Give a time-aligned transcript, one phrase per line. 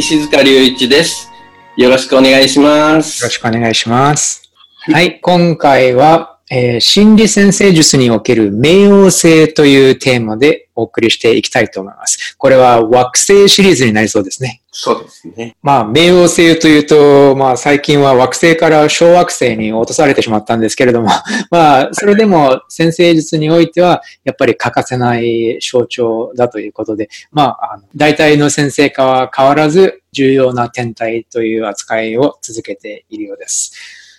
[0.00, 1.30] 石塚隆一です。
[1.76, 3.22] よろしくお願いします。
[3.22, 4.50] ろしくお願いします
[4.86, 15.56] はい今回は、えー心理先生術における冥王星というテーマでお送りしていきたいと思いますこれは惑星シリーズになりそうですねそうですね。
[15.62, 21.08] まあ、冥王星というと、まあ、最近は惑星から小惑星に落とされてしまったんですけれども、
[21.50, 33.72] まあ、それでも先生術においては、やっぱり欠かせない象徴だということで、まあ、あの大体の先生科は変わらず重要な天体という扱いを続けているようです。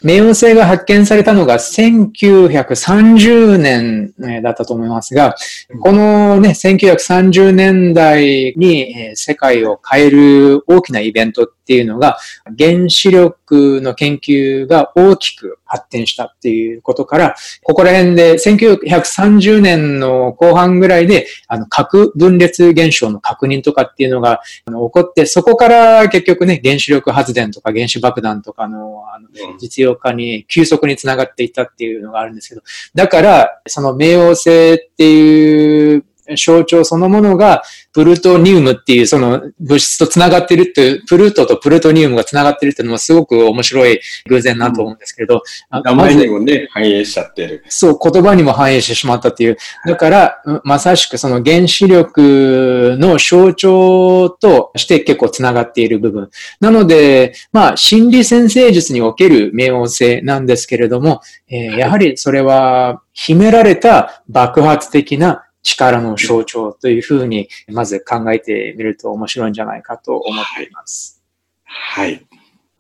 [0.03, 5.35] 冥王星が発見されたのが1930年えーだったと思いますが、
[5.79, 12.17] このね、1930年代にえー世界を変える大きなイベントっていうのが、
[12.59, 32.63] 原子力の研究が大きく発展したっていうことから、ここら辺で1930年の後半ぐらいで、あの、核分裂現象の確認とかっていうのが起こって、そこから結局ね、原子力発電とか原子爆弾とかのあの実用化に急速につながっていったっていうのがあるんですけど、
[32.95, 36.03] だから、その冥王星っていう
[36.35, 47.63] 象徴そのものが、プルトニウムっていうその物質と繋がってるっていう、プルトとプルトニウムが繋がってるっていうのもすごく面白い偶然なと思うんですけれど、あ名前にもね、反映しちゃってる。
[47.67, 49.57] そう、言葉にも反映してしまったっていう。
[49.85, 56.29] だから、うんまさしくその原子力の象徴として結構つながっている部分。
[56.59, 71.21] なので、まあ、心理先生術における冥王星なんですけれども、えーやはりそれは秘められた爆発的な力の象徴というふうに、まず考えてみると面白いんじゃないかと思っています。
[71.63, 72.25] はい。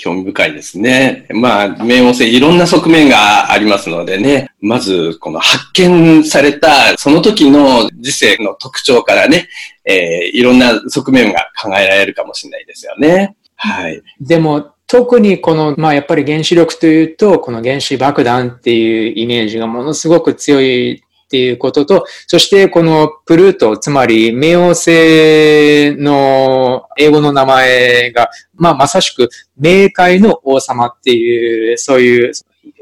[0.01, 1.27] 興味深いですね。
[1.29, 9.47] まあ、冥王星いろんな側面がありますのでね、まずこの発見されたその時の時世の特徴からね、
[9.85, 13.35] えーいろんな側面が考えられるかもしれないですよね。
[13.55, 14.01] はい。
[14.19, 32.33] でも、特にこの、まあやっぱり原子力というと、この原子爆弾っていうイメージがものすごく強いっていうことと、そしてこのプルート、つまり冥王星の英語の名前が、まあまさしく冥界の王様っていう、そういう、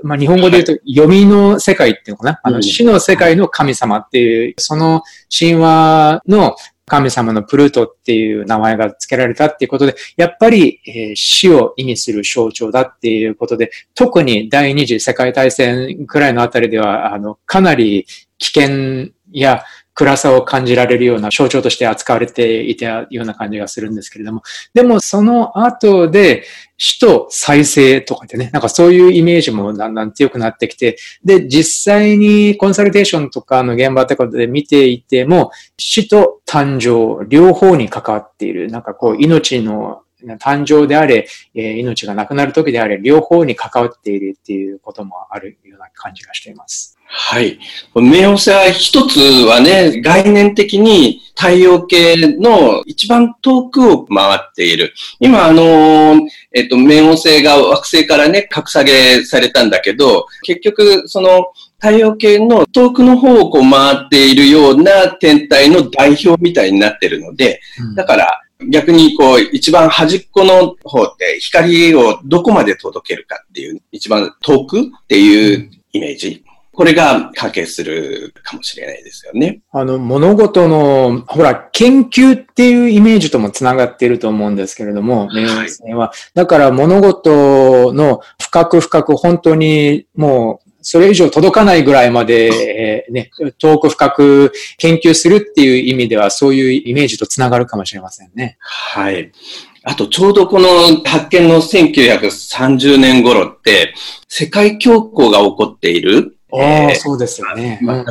[0.02, 2.56] まあ日本語で言うと読みの世界っていうのかな、あうん。
[2.56, 6.56] の死の世界の神様っていう、その神話の
[6.90, 18.08] 神様のプルートっていう名前が付けられたっていうことで、やっぱり、えー死を意味する象徴だっていうことで、特に第二次世界大戦くらいのあたりでは、あの、かなり
[18.40, 19.64] 危険や
[19.94, 24.42] 暗さを感じられるような象徴として扱われていたような感じがするんですけれども、
[24.74, 26.46] でもその後で
[26.78, 40.04] 死と再生とかでね、なんかそういうイメージもだんだん強くなってきて、で、実際にコンサルテーションとかの現場ってことで見ていても、死と誕生、両方に関わっている、なんかこう、命の
[40.40, 47.00] 誕生であれ、えー命がなくなる時であれ、両方に関わっているっていうこともあるような感じがしています。
[47.12, 47.60] はい。
[47.96, 54.94] 冥王星は一つはね、概念的に太陽系の一番遠くを回っている。
[55.20, 56.20] 今、あのー
[56.54, 61.48] えっと、冥王星が惑星からね、格下げされたんだけど、結局、その、
[61.80, 67.62] 太陽系の遠くの方をこう回っているような天体の代表みたいになってるので、
[67.96, 76.44] だから逆にこう一番端っこの方って光をどこまで届けるかっていう一番遠くっていうイメージ。
[76.80, 79.60] これが関係するかもしれないですよね。
[79.74, 86.14] あの、物事の、ほら、研究っていうイメージともつながっていると思うんですけれども、冥王星は。
[86.36, 98.58] だから物事の深く深く本当にもう、それ以上届かないぐらいまで、えーね、遠く深く研究するっていう意味では、そういうイメージとつながるかもしれませんね。
[98.60, 99.32] はい。
[99.84, 100.68] あとちょうどこの
[101.06, 103.94] 発見の1930年頃って
[104.28, 106.38] 世界恐慌が起こっている。
[106.52, 107.80] ああ、えーそうですよね。
[107.82, 108.06] まあうん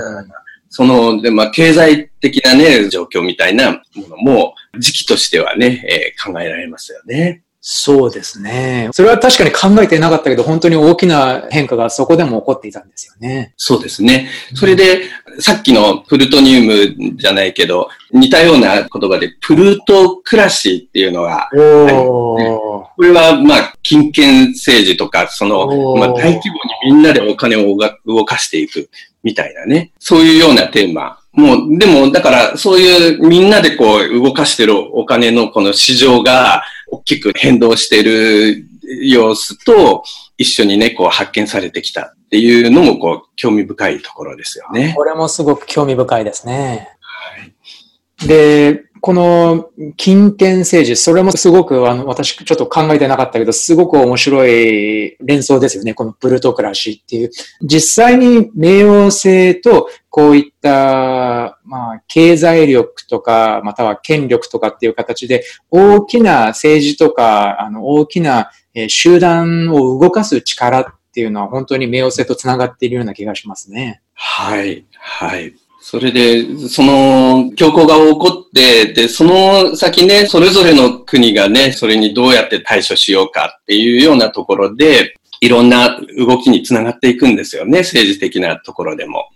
[0.70, 7.42] その、で、まあ、経済的なね、状況みたいなものも、時期としてはね、えー考えられますよね。
[7.60, 8.88] そうですね。
[8.92, 13.52] それは確かに考えてなかったけど、本当に大きな変化がそこでも起こっていたんですよね。
[13.56, 14.28] そうですね。
[14.54, 15.02] それで、
[15.40, 16.62] さっきのプルトニウ
[16.96, 27.76] ムじゃないけど、似たような言葉で、プルトクラシーっていうのが、おこれは、まあ、金権政治とか、その、まあ、大規模にみんなでお金を
[28.06, 28.88] 動かしていく
[29.22, 29.92] みたいなね。
[29.98, 31.18] そういうようなテーマ。
[31.32, 36.77] もう、でも、だから、そういうみんなでこう動かしてるお金のこの市場が大
[37.08, 38.64] きく変動してる
[39.02, 40.04] 様子と
[40.36, 44.94] 一緒にね、こう発見されてきたっていうのも、こう、興味深いところですよね。
[44.96, 46.90] これもすごく興味深いですね。
[47.00, 48.28] はい。
[48.28, 55.94] で、この金権政治、それもすごく、あの、私ちょっと考えてなかったけど、すごく面白い連想ですよね。
[55.94, 57.30] このプルトクラシーっていう。
[57.62, 68.50] 実際に名誉性と、こういった、まあ、経済力とか、または権力とかっていう形で、大きな政治とか、あの、大きな
[68.88, 74.02] 集団を動かす力っていうのは本当に名誉性と繋がっているような気がしますね。
[74.14, 75.54] はい、はい。
[75.80, 89.28] それで、その、強行が起こって、で、その先ね、それぞれの国がね、それにどうやって対処しようかっていうようなところで、いろんな動きにつながっていくんですよね、政治的なところでも。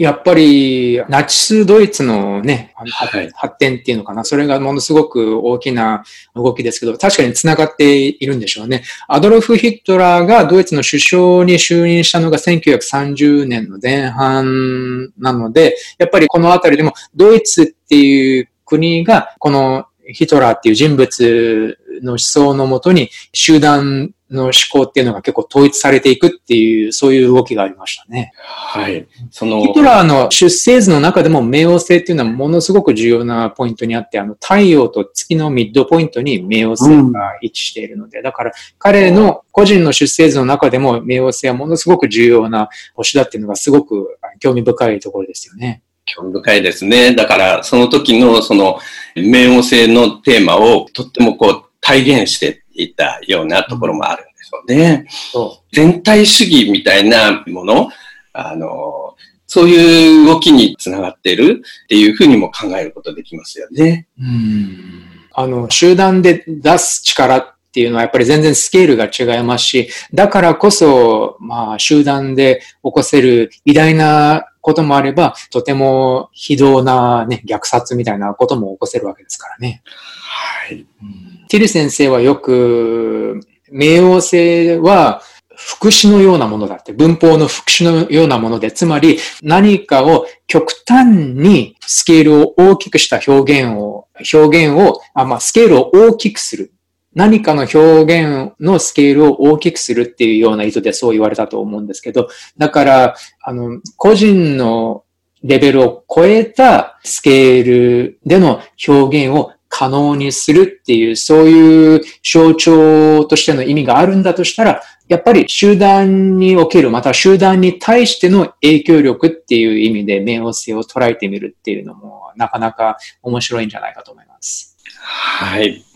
[0.00, 2.86] やっぱり、ナチスドイツのね、は
[3.20, 4.24] い、発展っていうのかな。
[4.24, 6.04] それがものすごく大きな
[6.34, 8.82] 動きですけど、確かに繋がっているんでしょうね。
[9.08, 28.32] アドルフ・ヒットラーがドイツの首相に就任したのが1930年の前半なので、やっぱりこのあたりでもドイツっていう国が、このヒトラーっていう人物の思想のもとに集団の思考っていうのが結構統一されていくっていう、そういう動きがありましたね。
[28.36, 29.06] はい。
[29.30, 29.60] その。
[29.60, 45.82] ヒトラーの出生図の中でも冥王星っていうのはものすごく重要なポイントにあって、あの、太陽と月のミッドポイントに冥王星が位置しているので、うん、だから彼の個人の出生図の中でも冥王星はものすごく重要な星だっていうのがすごく興味深いところですよね。
[46.04, 47.14] 興味深いですね。
[47.14, 48.78] だから、その時のその
[49.16, 55.06] 冥王星のテーマをとってもこう体現していったようなところもあるんでしょうね。
[55.34, 57.90] う全体主義みたいなもの、
[58.32, 59.16] あの、
[59.46, 64.06] そういう動きにつながっているっていうふうにも考えることできますよね。
[64.18, 79.82] うんあの、集団で出す力っていうのはやっぱり全然スケールが違いますし、だからこそ、まあ、集団で起こせる偉大なこともあれば、とても非道なね、虐殺みたいなことも起こせるわけですからね。
[79.84, 80.86] はい。
[81.02, 83.40] うんティル先生はよく、
[83.72, 85.20] 冥王星は
[85.56, 96.72] 副詞のようなものだって、文法の副詞のようなもので、つまり何かを極端にスケールを大きくした表現を、表現を、あまあ、スケールを大きくする。
[97.14, 105.04] 何かの表現のスケールを大きくするっていうような意図でそう言われたと思うんですけど、だから、あの、個人の
[105.42, 124.76] レベルを超えたスケールでの表現を可能にするっていう、そういう象徴としての意味があるんだとしたら、やっぱり集団における、また集団に対しての影響力っていう意味で冥王星を捉えてみるっていうのも、なかなか面白いんじゃないかと思います。
[125.02, 125.89] はい。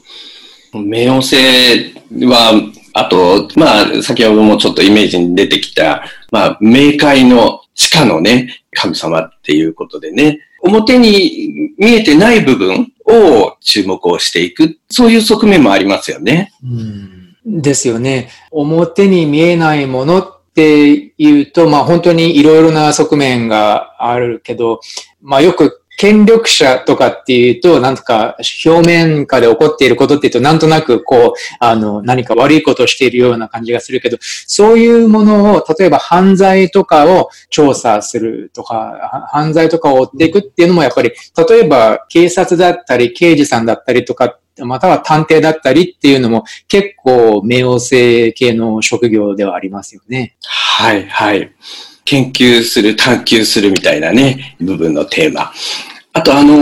[0.80, 1.36] 冥王星
[2.26, 2.60] は、
[2.92, 16.52] あと、まあ、先ほどもちょっとイメージに出てきた、まあ、冥界の地下のね、神様っていうことでね、表に見えてない部分を注目をしていく、そういう側面もありますよね。
[16.62, 18.30] うんですよね。
[18.50, 24.80] 表に見えないものっていうと、まあ本当にいろいろな側面があるけど、
[25.20, 41.12] まあよく権力者とかっていうと、なんとか表面下で起こっていることっていうと、なんとなくこう、あの、何か悪いことをしているような感じがするけど、そういうものを、例えば犯罪とかを調査するとか、犯罪とかを追っていくっていうのもやっぱり、
[41.48, 50.36] 例えば警察だったり、刑事さんだったりとか、または探偵だったりっていうのも結構冥王星系の職業ではありますよね。
[50.44, 51.52] はい、はい。
[52.04, 55.52] 研究する、探求するみたいなね、部分のテーマ。
[56.12, 56.54] あと、あの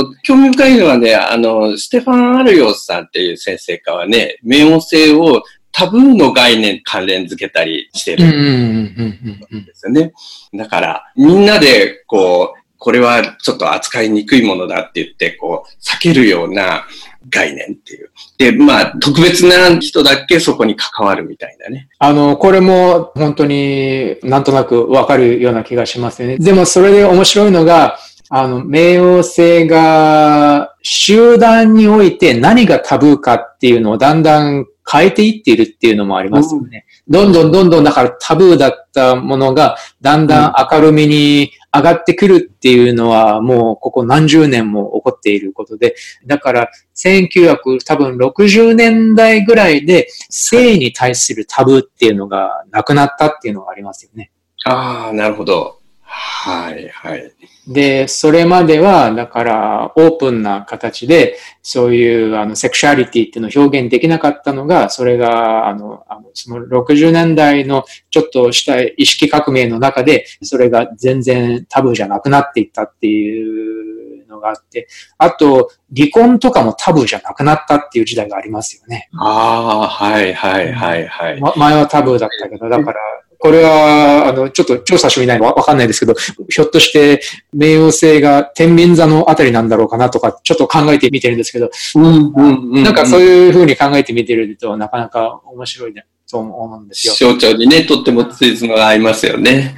[0.00, 10.12] ー、興味深いのはね、あの、ステファン・アルヨスさんっていう先生家はね、冥王星をタブーの概念関連づけたりしてるんですよね。
[10.54, 16.86] だから、みんなで、こう、これはちょっと扱いにくいものだって言って、こう、避けるような
[17.30, 18.10] 概念っていう。
[18.38, 21.88] で、まあ、特別な人だけそこに関わるみたいなね。
[21.98, 26.38] あの、これも本当になんとなくわかるような気がしますよね。
[26.38, 27.98] でもそれで面白いのが、
[28.30, 36.86] あの、冥王星が集団において何がタブーかっていうのをだんだん変えていっているっていうのもありますよね。
[37.06, 45.96] どんどんどんどんだからタブーだったものがだんだん明るみに上がってくるっていうのはもうここ何十年も起こっていることで、
[46.26, 54.30] だから1900多分60年代ぐらいで性に対するタブーっていうのがなくなったっていうのがありますよね。
[54.64, 55.83] ああ、なるほど。
[56.16, 57.32] はい、はい。
[57.66, 74.86] で、それまでは、だから、オープンな形で、そういう、あの、セクシャリティっていうのを表現できなかったのが、それが、あの、あのその60年代のちょっとした意識革命の中で、それが全然タブーじゃなくなっていったっていうのがあって、
[75.18, 79.08] あと、離婚とかもタブーじゃなくなったっていう時代がありますよね。
[79.14, 81.54] ああ、はいはいはいはい、ま。
[81.56, 83.00] 前はタブーだったけど、だから、
[83.44, 86.14] これは、あの、ちょっと調査してみないのわかんないですけど、
[86.48, 87.20] ひょっとして
[87.54, 97.32] 冥王星が天秤座のあたりなんだろうかなとか、ちょっと考えてみてるんですけど、うんうんなんかそういうふうに考えてみてると、なかなか面白いね、と思うんですよ。
[97.34, 99.76] 象徴にね、とってもついつまが合いますよね。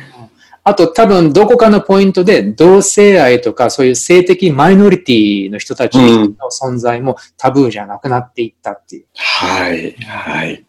[0.62, 9.06] あと多分どこかのポイントで同性愛とかそういう性的マイノリティの人たちの存在もタブーじゃなくなっていったっていう。
[9.16, 10.64] はい、はい。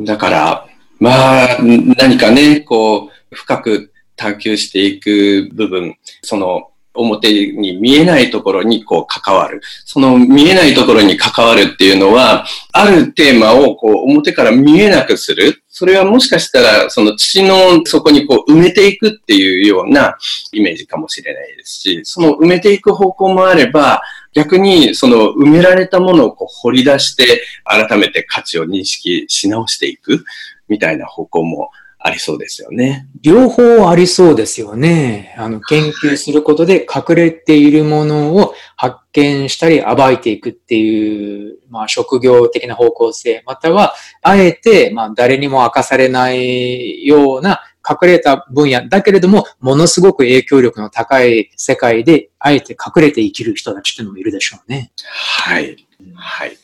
[0.00, 0.68] だから、
[0.98, 9.60] まあ、何かね、こう、深く探求していく部分、その、表に見えないところにこう関わる。
[9.84, 15.62] その見えないところに関わるっていうのは、あるテーマをこう表から見えなくする。
[15.68, 20.16] それはもしかしたらその土の底にこう埋めていくっていうような
[20.52, 24.00] イメージかもしれないですし、その埋めていく方向もあれば、
[24.34, 30.24] 逆にその埋められたものをこう掘り出して改めて価値を認識し直していく。
[30.68, 31.70] みたいな方向も
[32.06, 33.08] ありそうですよね。
[33.22, 35.34] 両方ありそうですよね。
[35.38, 54.92] あの、研究することで隠れているものを発見したり暴いていくっていう、まあ、職業的な方向性、または、あえて、まあ、誰にも明かされないような隠れた分野だけれども、ものすごく影響力の高い世界で、あえて隠れて生きる人たちっていうのもいるでしょうね。
[55.06, 55.86] はい。
[56.14, 56.58] はい。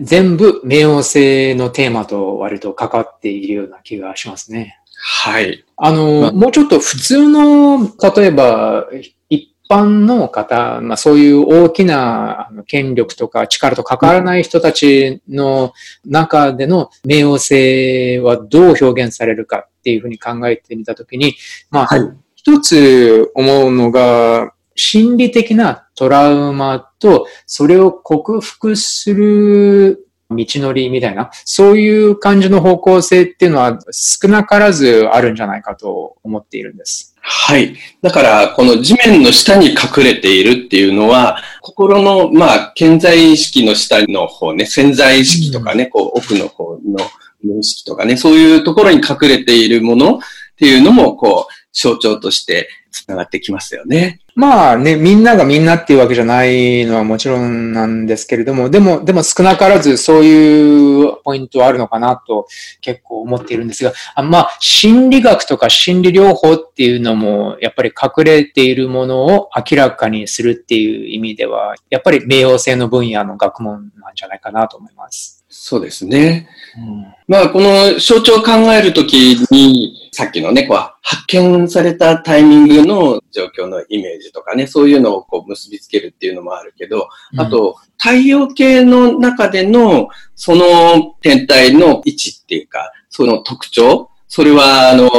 [0.00, 4.78] 全部冥王星のテーマと割と関わっているような気がしますね。
[5.00, 5.64] はい。
[5.76, 8.88] あの、ま、もうちょっと普通の、例えば、
[9.28, 15.72] 一般の方、まあそういう大きな権力とか力と関わらない人たちの
[16.04, 21.36] 中での冥王星はどう表現されるかっていうふうに考えてみたときに、
[21.70, 22.00] まあ、はい、
[22.34, 37.16] 一つ思うのが、心理的なトラウマと、それを克服する道のりみたいな、そういう感じの方向性っていうのは少なからずあるんじゃないかと思っているんです。
[37.20, 37.76] はい。
[38.00, 46.98] だから、この地面の下に隠れているっていうのは、心の、まあ、健在意識の下の方ね、潜在意識とかね、うん、こう、奥の方の
[47.42, 50.20] 無意識とかね、そういうところに隠れているものっ
[50.56, 52.68] ていうのも、こう、象徴として
[53.04, 54.20] 繋がってきますよね。
[54.34, 62.46] まあね、みんながみんなっていうわけじゃないのはもちろんなんですけれども、でも、でも少なからずそういうポイントはあるのかなと
[62.80, 75.37] 結構思っているんですが、あまあ、心理学とか心理療法っていうのも、やっぱり隠れているものを明らかにするっていう意味では、やっぱり冥王星の分野の学問なんじゃないかなと思います。
[75.60, 76.48] そうですね。
[76.78, 95.10] うん、まあ、この象徴を考えるときに、さっきのね、こう、発見されたタイミングの状況のイメージとかね、そういうのをこう結びつけるっていうのもあるけど、あと、太陽系の中での、その天体の位置っていうか、その特徴、それは、あの、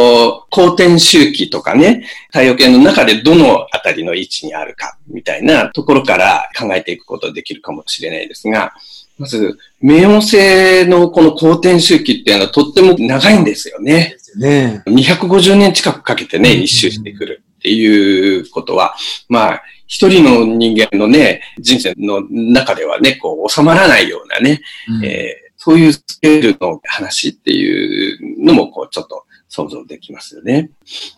[0.51, 8.73] 公転周期とかね、太陽系の中でどのあたりの位置にあるか、みたいなところから考えていくことできるかもしれないですが、
[9.19, 14.15] まず、冥王星のこの公転周期っていうのはとっても長いんですよね。
[14.37, 18.95] ね250年近くかけてね、一周してくるっていうことは、
[19.27, 30.69] まあ、一人の人間のね、人生の中ではね、こう収まらないようなね、うん、えー、そういうスケールの話っていうのも、こう、ちょっと想像できますよね。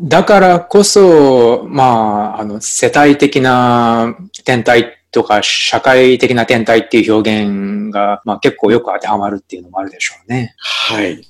[0.01, 10.55] だからこそ、まあ、あの、世帯的な天体とか社会的な天体っていう表現が、まあ、結構よく当てはまるっていうのもあるでしょうね。
[10.57, 11.21] はい。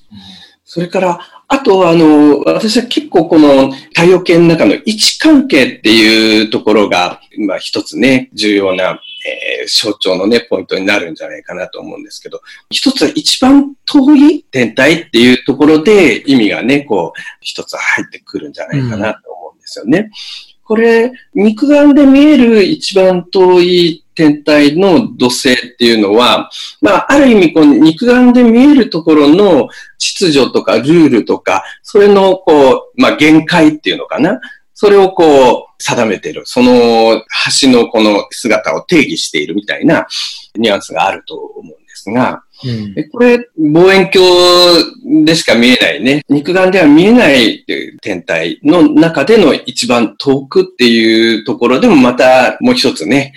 [0.64, 1.20] それから、
[1.50, 20.00] あと、あの、私は結構この太陽系の中の位置関係っていうところが、まあ一つね、重要な、えー、象徴のね、ポイントになるんじゃないかなと思うんですけど、一つは一番遠い天体っていうところで意味がね、こう、一つ入ってくるんじゃないかなと思うんですよね。
[20.00, 26.50] うんこれ、肉眼で見える一番遠い天体の土星っていうのは、
[26.80, 34.40] まあ、ある意味、こう、肉眼で見えるところの秩序とかルールとか、それの、こう、まあ、限界っていうのかな。
[34.74, 36.44] それをこう、定めてる。
[36.46, 37.22] その
[37.62, 40.08] 橋のこの姿を定義しているみたいな
[40.56, 47.65] ニュアンスがあると思うんですが、うん、これ、望遠鏡でしか見えないね、肉眼では見えない
[48.01, 53.34] 天体の中での一番遠くっていうところでもまたもう一つね、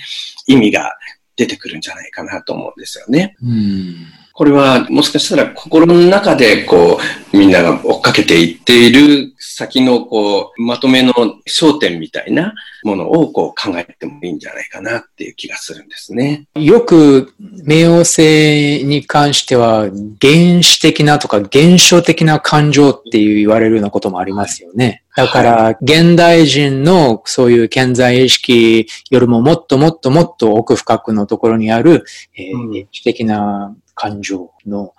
[0.46, 0.96] 意味が
[1.36, 3.36] 出てくるんじゃないかなと思うんですよね。
[3.42, 6.98] うんこれはもしかしたら心の中でこ
[7.32, 11.12] うみんなが追っかけていっている先のこうまとめの
[11.46, 16.48] 焦点みたいなものをこう考えてもいいんじゃないかなっていう気がするんですね。
[16.56, 17.32] よく
[17.64, 19.82] 冥王星に関しては
[20.20, 25.04] 原始的なとか現象的な感情っていう言われるようなこともありますよね。
[25.16, 32.04] だから、現代人のそういう健在意識よりももっともっともっと奥深くのところにある、
[32.36, 34.94] えー、原始的な感情の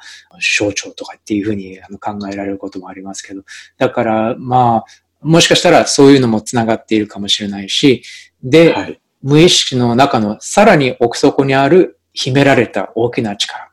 [0.58, 3.44] 象徴とかっていうふうに考えられることもありますけど、
[3.78, 4.86] だからまあ、
[5.22, 8.04] もしかしたらそういうのも繋がっているかもしれないし、
[8.44, 13.72] で、はい、無意識の中のさらに奥底にある秘められた大きな力。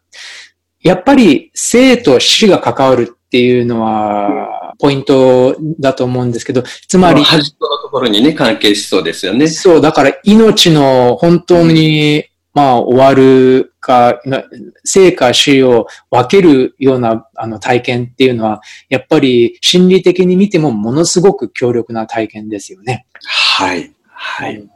[0.80, 7.22] やっぱり生と死が関わるっていうのは、ポイントだと思うんですけど、つまり。
[7.22, 9.46] 端っこのところにね、関係しそうですよね。
[9.46, 14.20] そう、だから命の本当にまあ、終わるか、
[14.84, 23.06] 生か死を分けるようなあの体験っていうのは、やっぱり心理的に見てもものすごく強力な体験ですよね。
[23.24, 23.92] はい。
[24.12, 24.68] はい。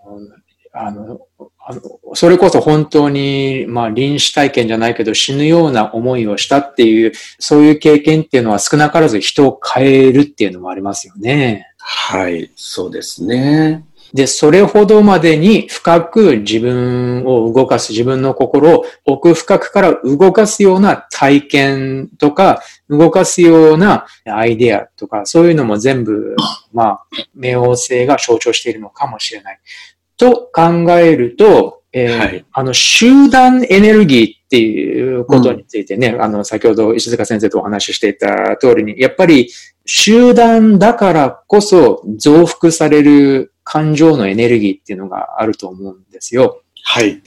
[0.73, 1.21] あの、
[1.69, 1.81] あの
[2.15, 11.67] それこそ本当に、まあ、臨死体験じゃないけど死ぬような思いをしたっていう、そういう経験っていうのは少なからず人を変えるっていうのもありますよね。
[11.79, 13.85] はい、そうですね。
[14.17, 26.35] で、それほどまでに深く自分を動かす、自分の心を奥深くから動かすような体験とか、動かすようなアイデアとか、そういうのも全部、
[26.73, 27.03] まあ、
[27.39, 29.61] 冥王星が象徴しているのかもしれない。
[30.17, 39.51] と考えると、えーはい、あの、集団エネルギーっていうことについてね、うん、あの、先ほど石塚先生とお話ししていた通りに、やっぱり
[39.85, 46.63] 集団だからこそ増幅される感情のエネルギーっていうのがあると思うんですよ。
[46.85, 47.21] はい。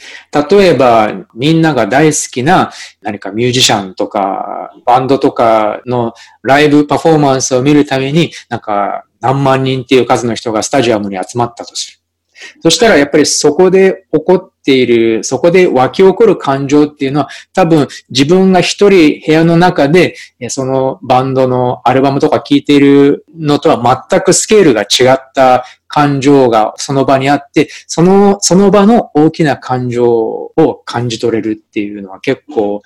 [0.49, 2.71] 例えば、みんなが大好きな
[3.01, 11.99] 何かミュージシャンとか、バンドとかのライブパフォーマンスを見るために、なんか何万人っていう数の人がスタジアムに集まったとする。
[12.61, 20.15] そしたらやっぱりそこで起こっている、そこで湧き起こる感情っていうのは多分自分が一人部屋の中で
[20.47, 32.81] そのバンドのアルバムとか聴いているのとは全くスケールが違った感情がその場にあって、その、その場の大きな感情を感じ取れるっていうのは結構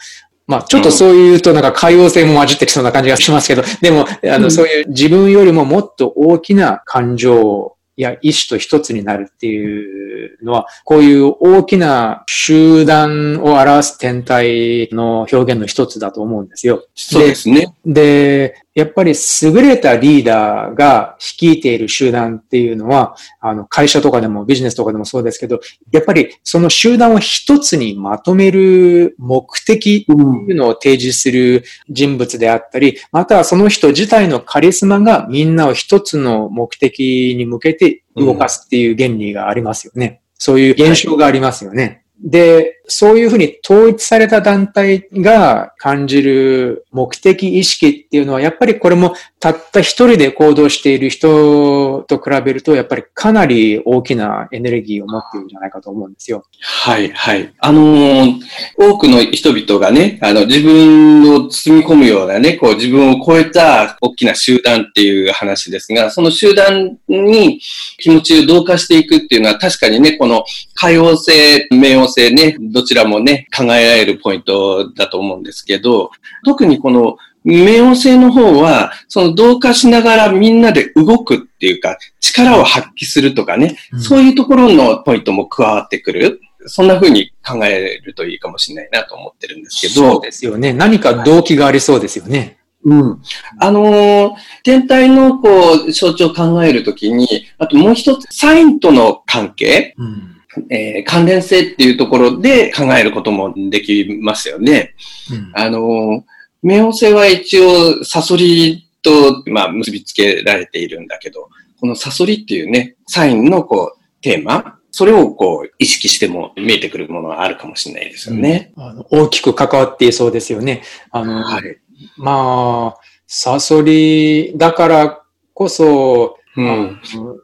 [0.45, 16.83] まあ、ちょっとそういうとなんか海洋性も混じってきそうな感じがしますけど、 でも、あの、そういう自分よりももっと大きな感情や意志と一つになるっていうのは、こういう大きな集団を表す天体の表現の一つだと思うんですよ。
[16.93, 17.73] そうですね。
[17.85, 25.59] で、やっぱり優れたリーダーが率いている集団っていうのは、あの、会社とかでもビジネスとかでもそうですけど、
[25.91, 40.21] やっぱりその集団を一つにまとめる目的っていうのを提示する人物であったり、またはその人自体のカリスマがみんなを一つの目的に向けて動かすっていう原理がありますよね。
[40.39, 42.03] そういう現象がありますよね。
[42.23, 56.43] で、そういうふうに統一された団体が感じる目的意識っていうのは、やっぱりこれもたった一人で行動している人と比べると、やっぱりかなり大きなエネルギーを持っているんじゃないかと思うんですよ。
[56.61, 57.53] はい、はい。
[57.59, 58.39] あのー、
[58.77, 67.61] 多くの人々がね、あの、自分を包み込むようなね、こう自分を超えた大きな集団っていう話ですが、その集団に
[67.97, 70.43] 気持ちを同化していくっていうのは確かにね、この
[70.75, 71.31] 海王星、
[71.71, 76.09] 冥王星ね、どちらもね、考えられるポイントだと思うんですけど、
[76.43, 86.41] 特にこの冥王星の方は、その同化しながらみんなで動くっていうか、力を発揮するとかね、うん、そういうところのポイントも加わってくる。
[86.65, 90.13] そんな風に考えるといいかもしれないなと思ってるんですけど。
[90.13, 90.73] そうですよね。
[90.73, 92.57] 何か動機がありそうですよね。
[92.85, 93.21] うん。
[93.59, 94.31] あのー、
[94.63, 95.49] 天体のこ
[95.87, 99.93] う、象徴を考えるときに、あともう一つ、サインとの関係。
[99.97, 100.32] うん
[100.69, 104.95] えー、関連性っていうところで考えることもできますよね。
[105.31, 106.23] うん、あの、
[106.63, 118.71] 冥王星は一応サソリと、まあ、結びつけられているんだけど、このサソリっていうね、サインのこう、テーマ、それをこう、意識しても見えてくるものはあるかもしれないですよね。
[118.77, 120.83] うん、あの大きく関わっていそうですよね。
[121.11, 121.77] あの、はい、
[122.15, 126.99] まあ、サソリだからこそ、うん、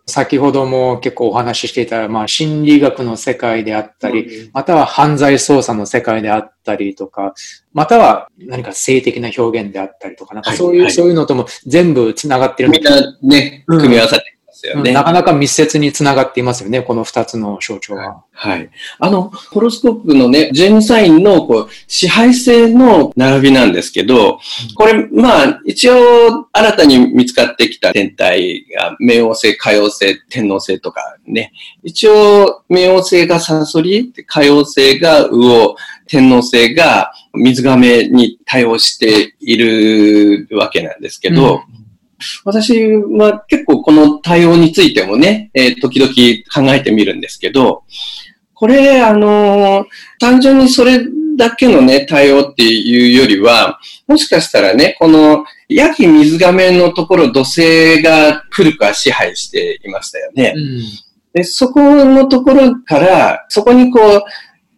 [0.06, 7.34] 先ほども結構お話ししていた、まあ、心理学の世界であったり、または犯罪捜査の世界であったりとか、
[7.74, 12.70] または何か性的な表現であったりとか、なんかそういう、はいはい、そういうのとも全部繋がってる。
[12.70, 14.92] みんなね、組み合わさってですよね。
[14.92, 18.24] なかなか密接につながっていますよね、この二つの象徴は。
[18.32, 18.70] はい。
[19.00, 24.40] あの、ホロスコープのね、12サインのこう支配性の並びなんですけど、
[24.76, 31.52] これ、まあ、一応、新たに見つかってきた天体が、冥王星、海王星、天王星とかね、
[31.84, 35.76] 一応、冥王星がサソリ、海王星が魚、
[36.08, 41.79] 天王星が水亀に対応しているわけなんですけど、うん
[42.46, 46.12] 私は結構この対応についてもね、えー、時々
[46.54, 47.84] 考えてみるんですけど、
[48.54, 49.86] これ、あのー、
[50.20, 51.00] 単純にそれ
[51.38, 60.54] だけのね、対応っていうよりは、もしかしたらね、この、ヤギ水亀のところ土星が古くは支配していましたよね。
[60.56, 60.82] うん、
[61.34, 64.24] でそこのところから、そこにこう、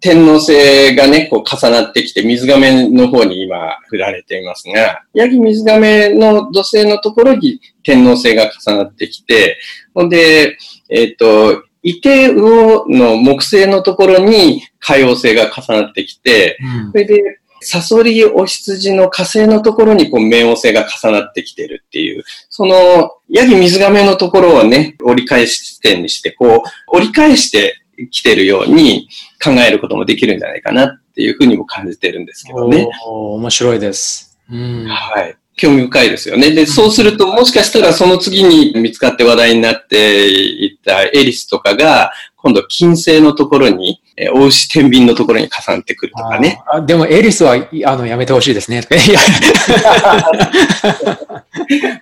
[0.01, 9.59] 天皇星がね、こう重なってきて、水亀の方に今振られていますが、ヤギ水亀の土星のところに天皇星が重なってきて、
[9.93, 10.57] ほんで、
[10.89, 29.07] えっ、ー、と、伊手魚の木星のところに海王星が重なってきて、うん、それで、サソリお羊の火星のところにこう冥王星が重なってきてるっていう、その、ヤギ水亀のところをね、折り返し地点にして、こう、折り返してきてるように
[29.43, 32.89] 考えることもできるんじゃないかなっていうふうにも感じてるんですけどね。
[33.05, 34.39] 面白いです。
[34.49, 35.35] うん、はい。
[35.55, 36.51] 興味深いですよね。
[36.51, 46.63] で、そうすると、もしかしたらその次に見つかって話題になっていったエリスとかが、今度金星のところに、えー、大牛天秤のところに重なってくるとかね。
[46.73, 48.81] あでもエリスは、あの、やめてほしいですね。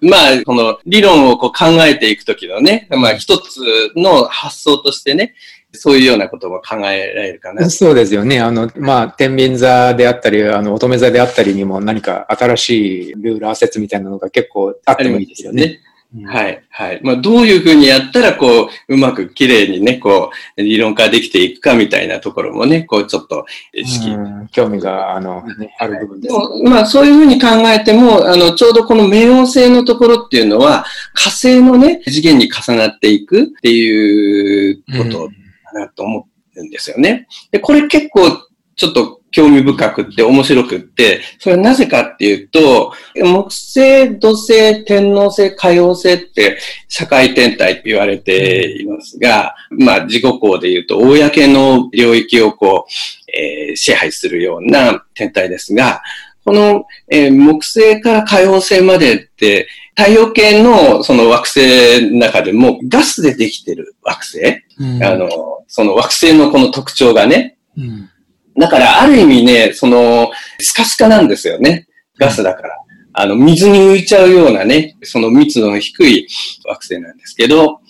[0.01, 3.59] まあ、この理論をこう考えていくときのね、まあ一つ
[3.97, 5.35] の発想としてね、
[5.71, 7.69] そういうようなことも考えられるかな。
[7.69, 8.39] そうですよね。
[8.39, 15.79] あの、まあ、天秤座であったり、あの、乙女座であったりにも何か新しいルール、アセみたいなのが結構あってもいいですよね。
[16.25, 16.99] はい、はい。
[17.03, 24.09] まあ、どういうふうにやったら、こう、うまく綺麗にね、こう、理論化できていくかみたいなところもね、こう、ちょっと意識。
[24.51, 26.35] 興味が、あの、ね、ある部分です。
[26.65, 35.29] まあ、そういうふうに考えても、あの、ちょうどこの冥王星のところっていうのは、火星のね、次元に重なっていくっていうこと
[35.73, 37.27] なと思うんですよね。
[37.51, 38.29] で、これ結構
[38.75, 56.01] ちょっと興味深くって面白くって、それはなぜかっていうと、木星、土星、天王星、海王星って社会天体って言われていますが、まあ自己項で言うと、公の領域をこう、えー、支配するような天体ですが、
[56.45, 64.39] この、えー、木星から海王星までって、太陽系のその惑星の中でもガスでできてる惑星、
[64.79, 65.29] うん、あの、
[65.67, 67.57] その惑星のこの特徴がね。
[67.77, 68.09] うん、
[68.57, 71.87] だからある意味ね、その、スカスカなんですよね。
[72.17, 72.75] ガスだから。
[73.13, 76.27] あの、水に浮いちゃうようなね、その密度の低い
[76.65, 77.81] 惑星なんですけど、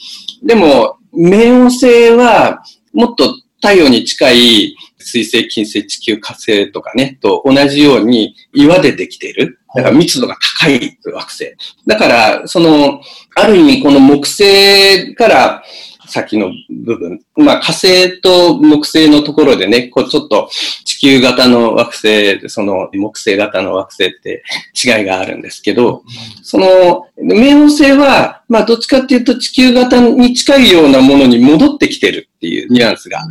[0.43, 9.59] でも、冥王星はもっと太陽に近い水星、金星、地球、火星とかね、と同じように岩でできている。
[9.75, 11.55] だから密度が高い惑星。
[11.85, 13.01] だから、その、
[13.35, 15.63] ある意味この木星から
[16.09, 17.21] 先の部分。
[17.37, 20.49] まあ火星と木星のところでね、こうちょっと
[20.83, 26.03] 地球型の惑星、その木星型の惑星って違いがあるんですけど、
[26.41, 33.21] その冥王星は、まあどっちかっていうと地球型に近いようなものに戻ってきてるっていうニュアンスが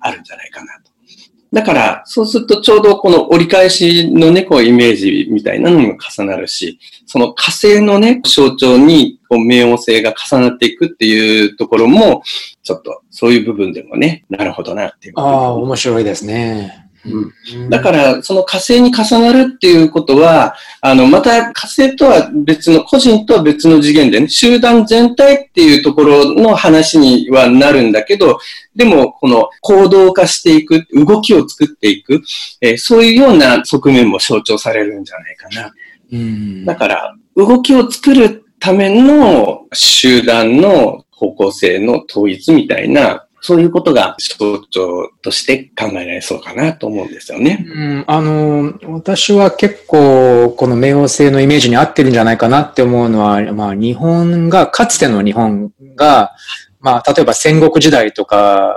[0.00, 0.87] あるんじゃないかなと。
[1.52, 12.22] だから、そうするとちょうどこの折り返しのね、イメージみたいなのも重なるし、その火星のね、象徴にこう冥王星が重なっていくっていうところも、
[12.62, 15.14] ちょっとそういう部分でもね、なるほどなっていう。
[15.16, 16.87] ああ、面白いですね。
[17.12, 28.38] うん、だから、その火星に重なるっていうことは、あの、また火星とは別の、個人とは別の次元でね、集団全体っていうところの話にはなるんだけど、
[28.74, 32.22] でも、この行動化していく、動きを作っていく、
[32.60, 35.72] えー、そういうような側面も象徴されるんじゃないかな。
[36.12, 47.64] うん、だから、動きを作るための集団の方向性の統一みたいなそういうことが象徴として考えられそうかなと思うんですよね。
[47.68, 56.32] うん、あの、私は結構この冥王星のイメージに合ってるんじゃないかなって思うのは、まあ日本が、かつての日本が、
[56.80, 58.74] まあ例えば戦国時代とか、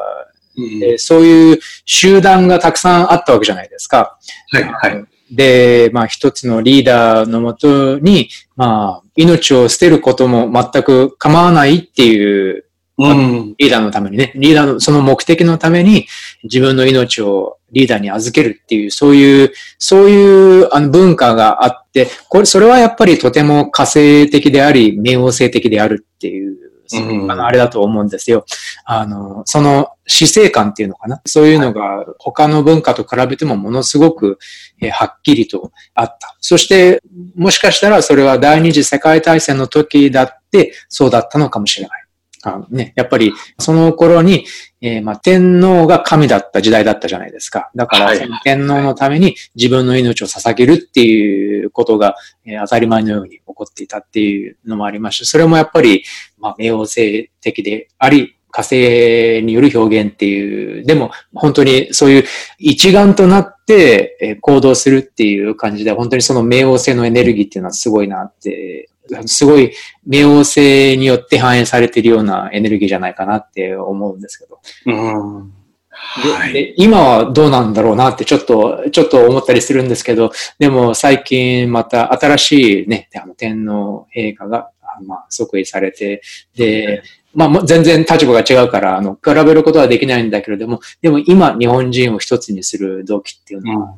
[0.55, 4.17] うん、そういう集団がたくさんあったわけじゃないですか。
[4.51, 5.05] はい、はい。
[5.31, 12.65] で、まあ一つのリーダーのもとに、まあ命を捨てることも全く構わないっていう
[13.09, 16.07] うん、リーダーのためにね、リーダーのその目的のために
[16.43, 26.57] 自分の命をリーダーに預けるっていう、そういう、そういうあの文化があって、これ、それはやっぱりとても火星的であり、冥王星的であるっていう、
[26.93, 28.45] うん、あの、あれだと思うんですよ。
[28.83, 31.21] あの、その死生観っていうのかな。
[31.25, 34.37] そういうのが他の文化と比べてもものすごく、
[34.81, 36.35] えはっきりとあった。
[36.41, 37.01] そして、
[37.35, 42.00] もしかしたらそれは第二次世界大戦の時だってそうだったのかもしれない。
[42.43, 44.45] あね、やっぱりその頃に、
[44.81, 47.69] えー、まあ、天皇が神だった時代だったじゃないですか。
[47.75, 48.11] だから、
[48.43, 56.03] 天皇のために自分の命を捧げるっていうことが、えー、当たり前のように起こっていたっていうのもありまして、それもやっぱり、
[56.39, 62.23] まあ、冥王星的であり、火星による表現っていう、でも本当にそういう
[62.57, 68.89] 一丸となって行動するっていう感じで、本当にその冥王星のエネルギーっていうのはすごいなって
[69.25, 69.73] すごい
[70.07, 74.59] 冥王星によって反映されているようなエネルギーじゃないかなって思うんですけど。
[74.85, 75.53] うん。
[75.93, 84.71] はい、で今はどうなんだろうなってちょっと、ちょっと思ったりするんですけど、でも最近また新しいね、あの天皇陛下が、
[85.05, 86.21] まあ、即位されて、
[86.55, 93.95] で、まあ、全然立場が違うから、あの、比べることはできないんだけれども、でも今日本人を一つにする動機っていうのは、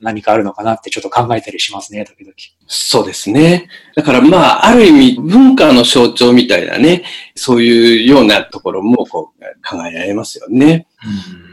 [0.00, 2.34] 何かあるのかなってちょっと考えたりしますね、時々。
[2.66, 3.68] そうですね。
[3.94, 7.04] だからまあ、ある意味文化の象徴みたいなね、
[7.34, 10.86] そういうようなところもこう考えられますよね。
[11.40, 11.45] うん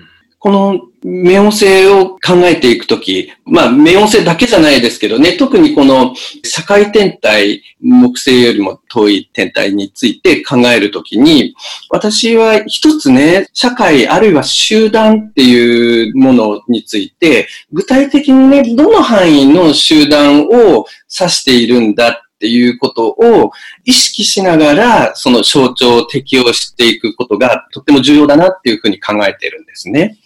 [0.43, 11.56] この冥王星を考えていくとき、まあ、冥王星だけじゃないですけどね、特にこの社会天体、木星よりも遠い天体について考えるときに、
[11.89, 20.86] 私は一つね、社会あるいは集団っていうものについて、具体的にね、どの範囲の集団を
[21.17, 23.51] 指しているんだっていうことを
[23.86, 30.17] 意識しながら、その象徴を適用していくことがとっても重要だなっていうふうに考えているんですね。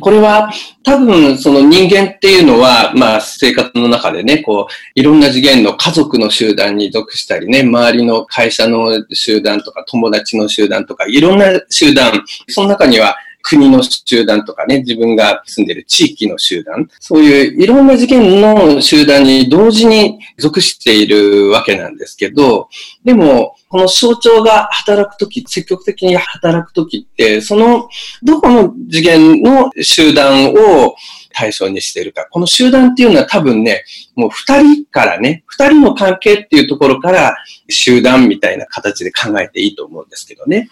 [0.00, 0.50] これは
[0.82, 22.68] 多分その人間っていうのは、まあ生活の中でね、こう、いろんな次元の家族の集団に属したりね、周りの会社の集団とか友達の集団とか、いろんな集団、その中には国の集団とかね、自分が住んでる地域の集団、そういういろんな事件の集団に同時に属しているわけなんですけど、
[23.04, 27.88] でも、この象徴が働くとき、積極的に働くときって、その、
[28.22, 30.96] どこの次元の集団を
[31.32, 32.26] 対象にしているか。
[32.30, 33.84] この集団っていうのは多分ね、
[34.16, 37.36] もう二人からね、二人の関係っていうところから
[37.68, 40.68] 集団みたいな形で考えていいと思うんですけどね。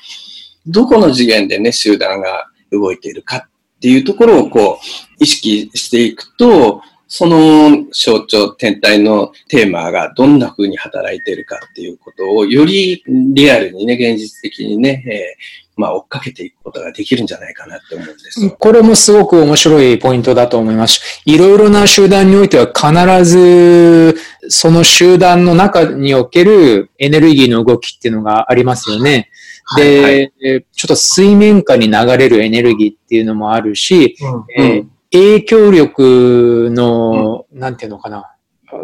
[0.67, 18.51] どこの次元でね、集団が動いているかっていうところをこう意識していくと、その象徴、天体のテーマがどんな風に働いているかっていうことをよりリアルにね、現実的にね、えー、まあ追っかけていくことができるんじゃないかなって思うんです。
[18.51, 21.23] これもすごく面白いポイントだと思います。
[21.25, 24.17] いろいろな集団においては必ず
[24.49, 29.31] その集団の中におけるエネルギーの動きっていうのがありますよね。
[29.77, 30.21] で、はい。
[30.21, 34.17] はい、ちょっと水面下に流れるエネルギーっていうのもあるし、
[34.57, 38.35] うん、えー、影響力の、うん、なんていうのかな、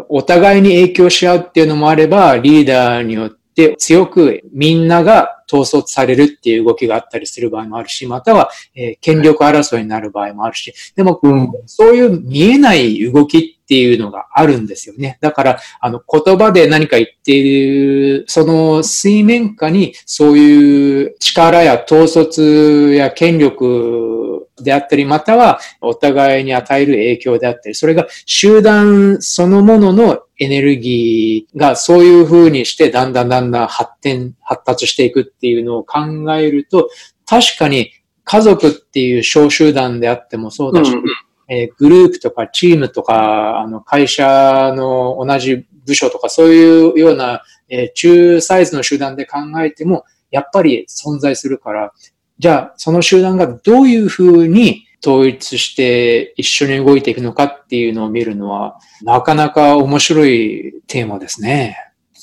[0.09, 15.17] お互いに影響し合うっていうのもあれば、リーダーによって強くみんなが統率されるっていう動きがあったりする場合もあるし、または、えー、権力争いになる場合もあるし、でも、うん、そういう見えない動きっていうのがあるんですよね。
[15.21, 36.91] だから、あの、言葉で何か言っている、その水面下にそういう力や統率や権力であったり、またはお互いに与える影響であったり、それが集団そのもののエネルギーがそういう風にしてだんだんだんだん発展、発達していくっていうのを考えると、
[37.25, 37.91] 確かに
[38.25, 41.03] 家族っていう小集団であってもそうだし、うん
[41.47, 51.93] えー、グループとかチームとか、あの、会社の同じ部署とか、そういうような、えー、中サイズの集団で考えても、やっぱり存在するから、
[52.39, 61.77] じゃあ、その集団がどういうふうに統一して一緒に動いていくのかっていうのを見るのは、なかなか面白いテーマですね。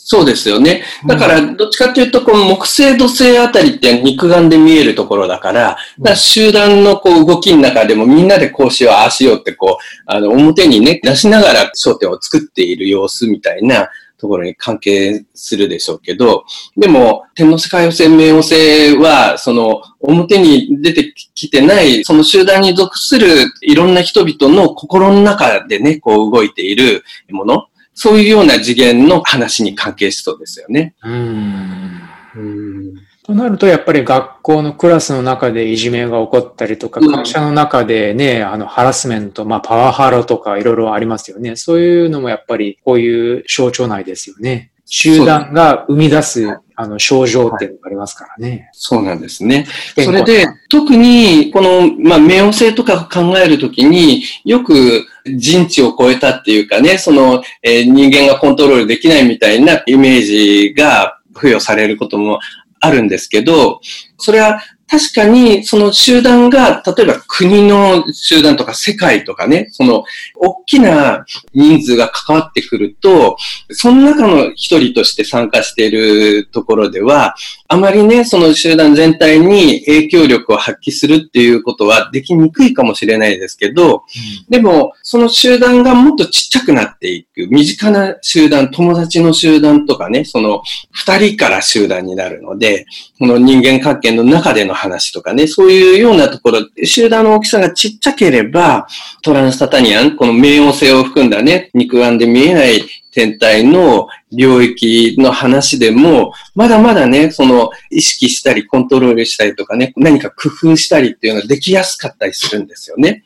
[0.05, 0.83] そうですよね。
[1.07, 13.89] だから、どっちかというと、この木星土星あたりって肉眼で見えるところだから、だから集団のこう動きの中でもみんなでこうしよう、ああしようってこう、あの、表にね、出しながら焦点を作っている様子みたいな
[14.19, 16.45] ところに関係するでしょうけど、
[16.77, 30.95] でも、天皇世界予選、冥王星は、その、表に出てきてない、その集団に属するいろんな人々の心の中でね、こう動いているもの、そういうような次元の話に関係しそうですよね。
[31.03, 32.01] うん。
[32.37, 41.55] うんとなると、やっぱり学校のクラスの中でいじめが起こったりとか、会社の中でね、あの、ハラスメント、まあ、パワハラとかいろいろありますよね。
[41.55, 44.73] そういうのもやっぱり、こういう象徴内ですよね。
[44.87, 48.71] 集団が生み出す、あの、症状っていうのがありますからね。
[48.73, 49.67] そうなんですね。
[49.95, 62.41] それで、特に、この、まあ、冥王星とか考えるときに、よく人知を超えたっていうかね、その、えー、人間がコントロールできないみたいなイメージが付与されることも
[62.81, 63.81] あるんですけど、
[64.19, 64.61] それは
[64.93, 70.05] 確かにその集団が、例えば国の集団とか世界とかね、その
[70.37, 71.25] 大きな
[71.55, 73.39] 人数が関わってくると、
[73.71, 77.35] その中の一人として参加しているところでは、
[77.69, 84.03] あまりね、その集団全体に影響力を発揮するっていうことはできにくいかもしれないですけど、うん、
[84.51, 92.85] でも、その集団がもっとちっちゃくなっていく、身近な集団、友達の集団とかね、その二人から集団になるので、
[93.19, 98.87] この人間関係の中での話とかね、そういうようなところ、集団の大きさがちっちゃければ、
[99.23, 113.23] トランスタタニアン、この冥王星を含んだね、肉眼で見えない天体の領域の話でも、まだまだね、その意識したりコントロールしたりとかね、何か工夫したりっていうのはできやすかったりするんですよね。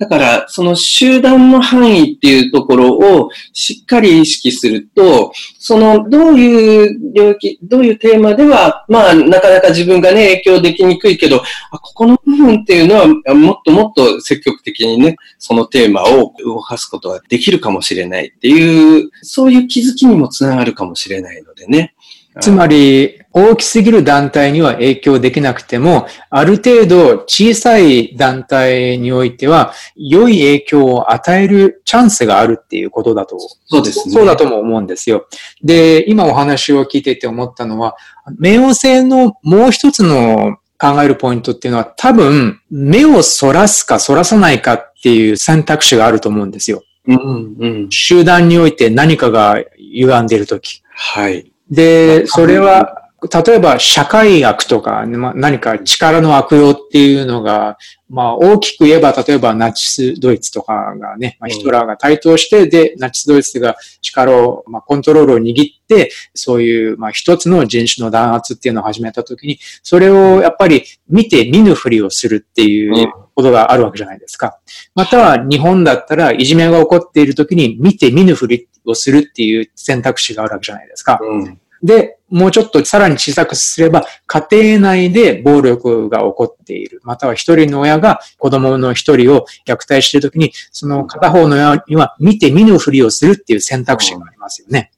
[0.00, 21.94] だから、その集団の範囲っていうところをしっかり意識すると、そのどういう領域、どういうテーマでは、まあ、なかなか自分がね、影響できにくいけど、あここの部分っていうのは、もっともっと積極的にね、そのテーマを動かすことができるかもしれないっていう、そういう気づきにもつながるかもしれないのでね。
[22.40, 33.38] つまり、大きすぎる団体には影響できなくても、ある程度小さい団体においては、良い影響を与えるチャンスがあるっていうことだと。
[33.38, 34.14] そうですね。
[34.14, 35.26] そうだとも思うんですよ。
[35.62, 37.96] で、今お話を聞いてて思ったのは、
[38.40, 46.82] 冥王星のもう一つの考えるポイントっていうのは多分、目をそらすかそらさないかっていう選択肢があると思うんですよ。
[47.06, 50.82] うんうん、集団において何かが歪んでいるとき。
[50.92, 51.52] はい。
[51.70, 57.76] で、それは、例えば社会悪とか、何か力の悪用っていうのが、
[58.08, 74.58] まあ大きく言えば、例えばナチスドイツとかがね、まあ、ヒトラーが台頭して、で、ナチスドイツが力を、まあコントロールを握って、そういう、まあ一つの人種の弾圧っていうのを始めたときに、それをやっぱり見て見ぬふりをするっていうことがあるわけじゃないですか。
[74.94, 81.18] または日本だったらいじめが起こっているときに見て見ぬふりをするっていう選択肢があるわけじゃないですか。
[81.20, 87.00] うんで、もうちょっとさらに小さくすれば、家庭内で暴力が起こっている。
[87.04, 94.92] または一人の親が子供の一人を虐待しているときに、その片方の親には見て見ぬふりをするっていう選択肢がありますよね。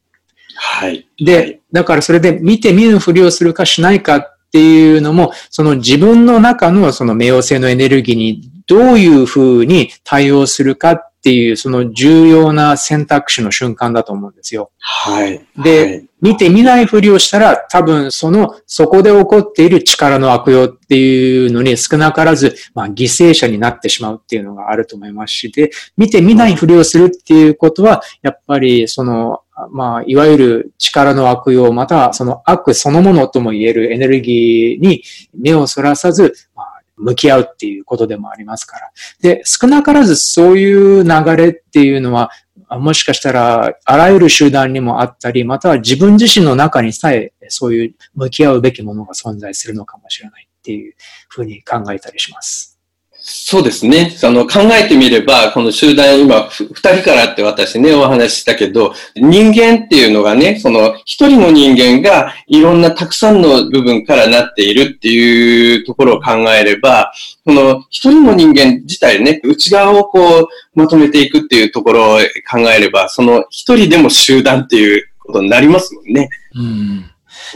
[0.54, 1.08] はい。
[1.18, 14.72] で、だからそれで見て見ぬふりをするかしないかっていうのも、その自分の中のその冥王星のエネルギーにどういうふうに対応するかっていう、その重要な選択肢の瞬間だと思うんですよ。
[14.80, 15.40] はい。
[15.62, 35.02] で、はい、見て見ないふりをしたら、多分その、そこで起こっている力の悪用っていうのに少なからず、まあ、犠牲者になってしまうっていうのがあると思いますし、で、見て見ないふりをするっていうことは、やっぱり、その、まあ、いわゆる力の悪用、またはその悪そのものとも言えるエネルギーに
[35.34, 36.51] 目をそらさず、まあ、
[37.02, 38.90] 向き合うっていうことでもありますから。
[39.20, 42.30] で、少なからずそういう流れっていうのは、
[42.70, 50.94] もしかしたら、あらゆる集団にもあったり、または自分自身の中にさえ、そういう向き合うべきものが存在するのかもしれないっていう
[51.28, 52.71] ふうに考えたりします。
[53.24, 54.16] そうですね。
[54.24, 67.12] あの、考えてみれば、この集団、今、二人からって私ね、お話ししたけど、人間っていうのがね、その、一人の人間がいろんなたくさんの部分からなっているっていうところを考えれば、
[67.46, 72.18] その、一人の人間自体ね、内側をこう、まとめていくっていうところを
[72.50, 76.28] 考えれば、その、一人でも集団っていうことになりますもんね。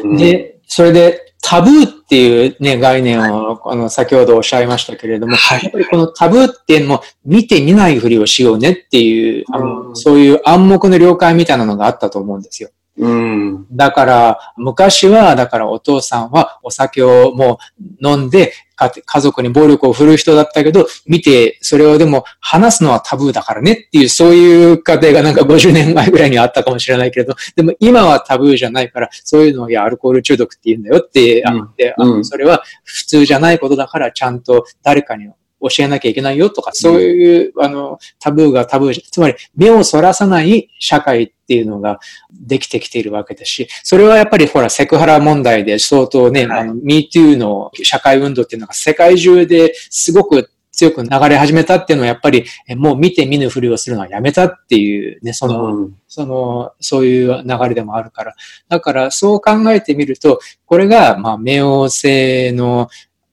[0.04, 0.16] うん。
[0.16, 12.70] で、それで、タブーっていうね、概念を、あの、先ほどおっしゃいましたけれども、はい、やっぱりこのタブーっていうのも、見て見ないふりをしようねっていう、あの、そういう暗黙の了解みたいなのがあったと思うんですよ。
[12.98, 13.66] うん。
[13.72, 17.58] だから、昔は、だからお父さんはお酒をも
[18.02, 35.28] う飲んで、か家族に暴力を振るう人だったけど、見て、それをでも話すのはタブーだからねっていう、そういう過程がなんか50年前ぐらいにあったかもしれないけれど、でも今はタブーじゃないから、そういうのをいや、アルコール中毒って言うんだよって、あのであのうんそれは普通じゃないことだから、ちゃんと誰かに
[35.60, 41.98] 教えなきゃいけないよとか、そういう、あの、タブーがタブーつまり目をそらさない社会っていうのが
[42.32, 46.60] できてきているわけですし、それはやっぱりほら、セクハラ問題で相当ね、はい。
[46.60, 55.96] あの、MeToo の社会運動っていうのが世界中ですごく強く流れ始めたっていうのはやっぱり、えもう見て見ぬふりをするのはやめたっていうね、その、うん。
[56.06, 58.34] その、そういう流れでもあるから。
[58.68, 62.88] だから、そう考えてみると、これが、まあ、冥王星の、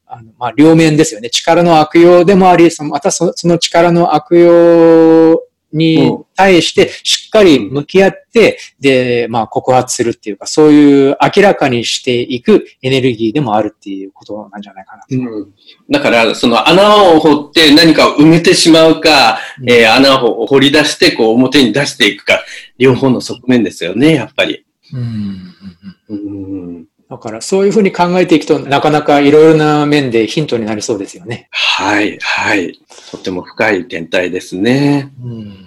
[0.06, 1.30] あの、まあ、両面ですよね。
[1.30, 5.42] 力の悪用でもあり、その、またそその力の悪用
[5.72, 15.04] に対して、しっかり向き合って、で、まあ、告発するっていうか、そういう明らかにしていくエネルギーでもあるっていうことなんじゃないかな。
[15.10, 15.54] うん
[15.90, 22.40] だから、その穴を掘って何かを埋めてしまうか、うんえー穴を掘り出して、こう表に出していくか、
[22.78, 24.64] 両方の側面ですよね、やっぱり。
[24.92, 25.54] うん
[26.08, 31.48] うんだから、そういうふうに考えていくとなかなかいろいろな面でヒントになりそうですよね。
[31.50, 32.80] はい、はい。
[33.12, 35.12] とても深い天体ですね。
[35.22, 35.64] うん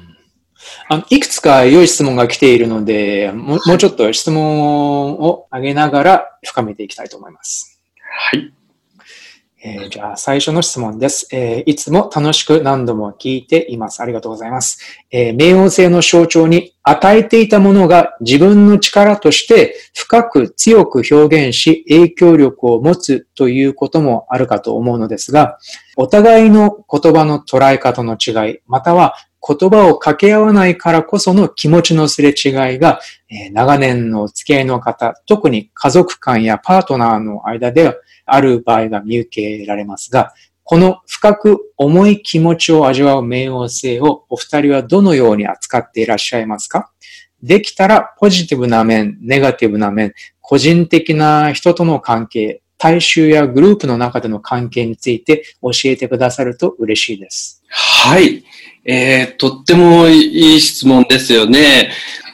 [0.90, 7.80] あのいくつか良い質問が来ているので、もうもうちょっと質問を上げながら深めていきたいと思います。
[8.32, 8.54] はい。
[9.64, 14.02] えーじゃあ、最初の質問です、えーいつも楽しく何度も聞いています。
[14.02, 14.80] ありがとうございます。
[15.10, 25.58] えー冥王星の象徴に与えていたものが自分の力として深く強く表現し影響力を持つということもあるかと思うのですが、
[25.96, 29.16] お互いの言葉の捉え方の違い、または
[29.48, 33.00] 言葉を掛け合わないからこその気持ちのすれ違いが、
[33.30, 37.96] えー長年のお付き合いの方、特に家族間やパートナーの間では
[38.28, 46.92] ある場合が見受けられますが、この深く重い気持ちを味わう冥王星をお二人はどのように扱っていらっしゃいますか？
[47.42, 57.64] できたらポジティブな面、ネガティブな面、個人的な人との関係、大衆やグループの中での関係について教えてくださると嬉しいです。
[57.70, 58.44] はい。
[58.86, 61.92] えー、とってもいい質問ですよね。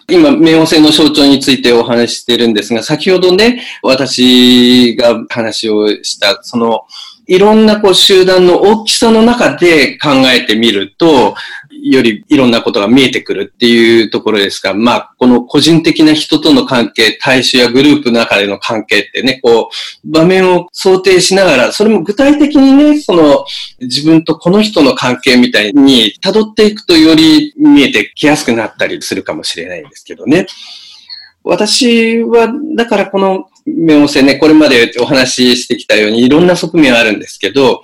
[0.10, 6.82] 今、冥王星の象徴についてお話ししてるんですが、先ほどね、私が話をした、その、
[7.26, 11.36] いろんなこう集団の大きさの中で考えてみると、
[11.84, 19.70] よりいろんなことが見えてくるっていうところですが、まあ、この個人的な人との関係、大衆やグループの中での関係ってね、こ
[20.04, 23.46] う、場面を想定しながら、それも具体的にね、その、
[23.82, 30.48] 自分とこの人の関係みたいに辿っていくとより見えてきやすくなったりするかもしれないんですけどね。
[31.44, 37.82] 私は、だからこの冥王星ね、これまでお話ししてきたようにいろんな側面あるんですけど、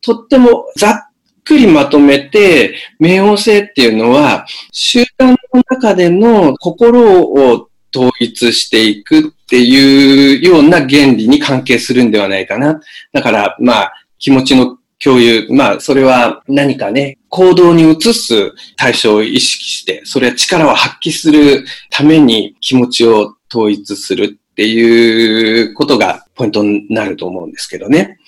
[0.00, 1.15] とってもざっ
[1.46, 12.80] くりまとめて、冥王星っていうのは、集団の中での心を統一していくっていうような原理に関係するんではないかな。
[13.12, 15.46] だから、まあ、気持ちの共有。
[15.50, 28.18] まあ、それは何かね、行動に移す対象を意識して、それは力を発揮するために気持ちを統一するっていうことがポイントになると思うんですけどね。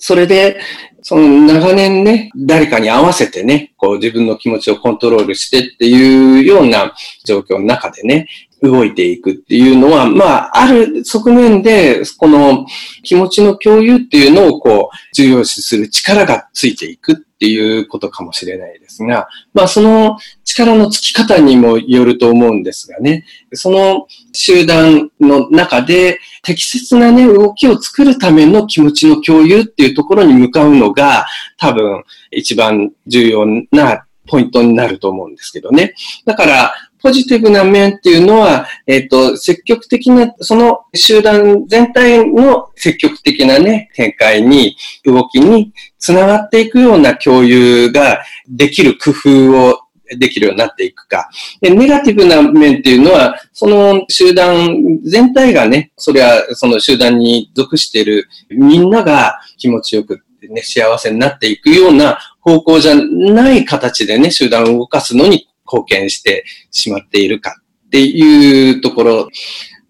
[0.00, 0.60] それで、
[1.02, 6.94] その長年ね、誰かに合わせてね、こう自分の気持ちをコントロールしてっていうような
[7.24, 8.26] 状況の中でね、
[8.62, 12.66] 動いていくっていうのは、まあ、ある側面で、この
[13.02, 35.94] 気持ちの共有っていうのをこう、重要視する力がついていくっていうことかもしれないですが、まあ、その力のつき方にもよると思うんですがね、その集団の中で適切なね、動きを作るための気持ちの共有っていうところに向かうのが、多分一番重要なポイントになると思うんですけどね。
[36.26, 49.80] だから、ポジティブな面っていうのは、えっ、と、積極的な、その集団全体の積極的なね、展開に、動きにつながっていくような共有ができる工夫を
[50.18, 51.28] できるようになっていくか。
[51.60, 67.56] で、ネガティブな面っていうのは、その集団全体がね、それはその集団に属しているみんなが気持ちよくね、幸せになっていくような方向じゃない形でね、集団を動かすのに貢献してしまっているか
[67.86, 69.28] っていうところ、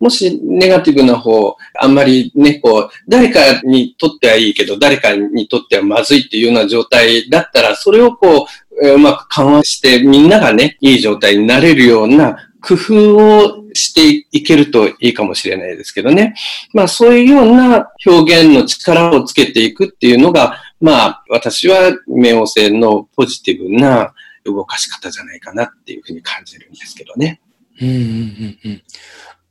[0.01, 8.47] もしネガティブな方、あんまりね、こう、誰かにとってはいいけど、誰かにとってはまずいっていうような状態だったら、それをこ
[8.83, 16.35] う、うまく緩和して、みんながね、いい状態になれるような工夫をしていけるといいかもしれないですけどね。
[16.73, 24.13] まあそういうような表現の力をつけていくっていうのが、まあ私は冥王星のポジティブな
[24.45, 27.41] 動かし方じゃないかなっていうふうに感じるんですけどね。
[27.81, 28.83] うんうんうんうん、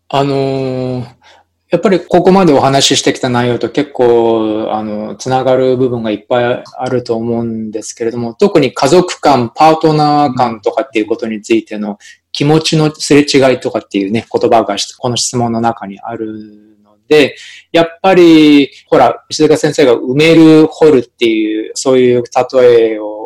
[0.10, 1.06] あのー、
[1.70, 12.00] やっぱりここまでお話ししてきた内容と結構、あの、つながる部分がいっぱいあると思うんですけれども、特に家族間、パートナー間とかっていうことについての
[12.32, 17.36] 気持ちのすれ違いとかっていうね、言葉がこの質問の中にあるので、
[17.72, 23.19] やっぱり、ほら、石塚先生が埋める、掘るっていう、そういう例えを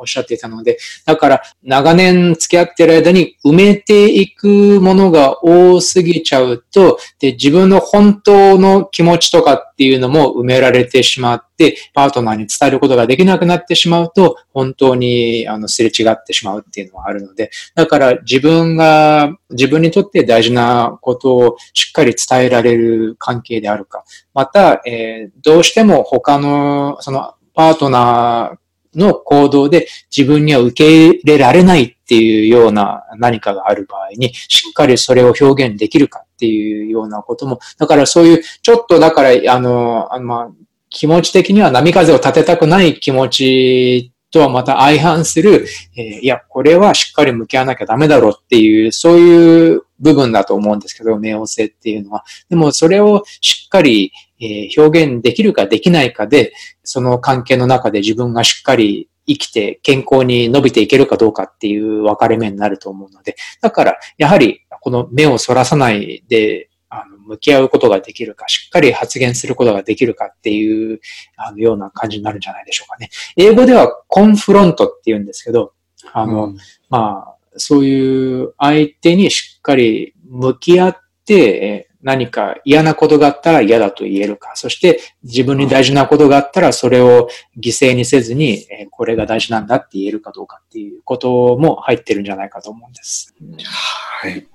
[0.00, 24.04] おっしゃっていたので、だから長年付き合ってる間に埋めていくものが多すぎちゃうと、で、自分の本当の気持ちとかっていうのも埋められてしまって、パートナーに伝えることができなくなってしまうと、本当にあのすれ違ってしまうっていうのはあるので、だから自分が、自分にとって大事なことをしっかり伝えられる関係であるか。
[24.32, 40.50] また、えー、どうしても他の、その、パートナーの行動で自分には受け入れられないっていうような何かがある場合に、しっかりそれを表現できるかっていうようなことも、だからそういう、ちょっとだから、あの、あのまあ、
[40.88, 45.66] 気持ち的には波風を立てたくない気持ちとはまた相反する、
[45.96, 52.24] えー、いや、これはしっかり向き合わなきゃダメだろうっていう、そういう部分だと思うんですけど、冥王星っていうのは。
[52.48, 71.00] でもそれをしっかり、えー、表現できるかできないかで、その関係の中で自分がしっかり生きて健康に伸びていけるかどうかっていう分かれ目になると思うので、だから、やはり、この目をそらさないで、あの、向き合うことができるか、しっかり発言することができるかっていう、
[71.36, 73.10] あの、ような感じになるんじゃないでしょうかね。
[73.36, 75.74] 英語ではコンフロントって言うんですけど、
[76.12, 76.56] あの、うん、
[76.88, 87.28] まあ、そういう相手にしっかり向き合って、何か嫌なことがあったら嫌だと言えるか、そして自分に大事なことがあったらそれを
[87.58, 93.34] 犠牲にせずに、これが大事なんだって言えるかどうかっていうことも入ってるんじゃないかと思うんです。
[93.64, 94.46] はい。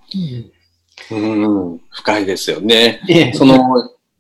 [1.12, 3.02] うん、うん深いですよね。
[3.36, 3.60] その、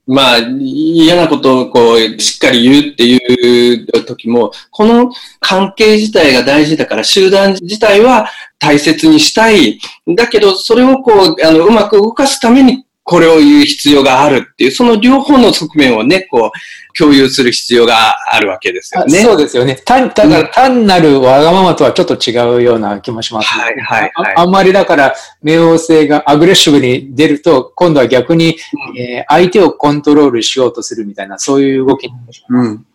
[0.07, 9.79] まあ、嫌なことをこう、しっかり言うっていう時も、この関係自体が大事だから、集団自体は大切にしたい。
[10.15, 19.19] だけど、それをこう、あの、うまく動かすためにこれを言う必要があるっていう、その両方の側面をね、こう、共有する必要があるわけですよね。
[19.19, 19.75] そうですよね。
[19.85, 23.63] 単、だから単なるわがままとはちょっと違うような気もします、ね。
[23.63, 24.41] はい、はい、はいあ。
[24.41, 28.57] あんまりだから、冥王星がアグレッシブに出ると、今度は逆に、
[28.89, 32.47] うん、えー、相手をコントロールしようとするみたいな、そういう動きになりますね。
[32.57, 32.85] うん、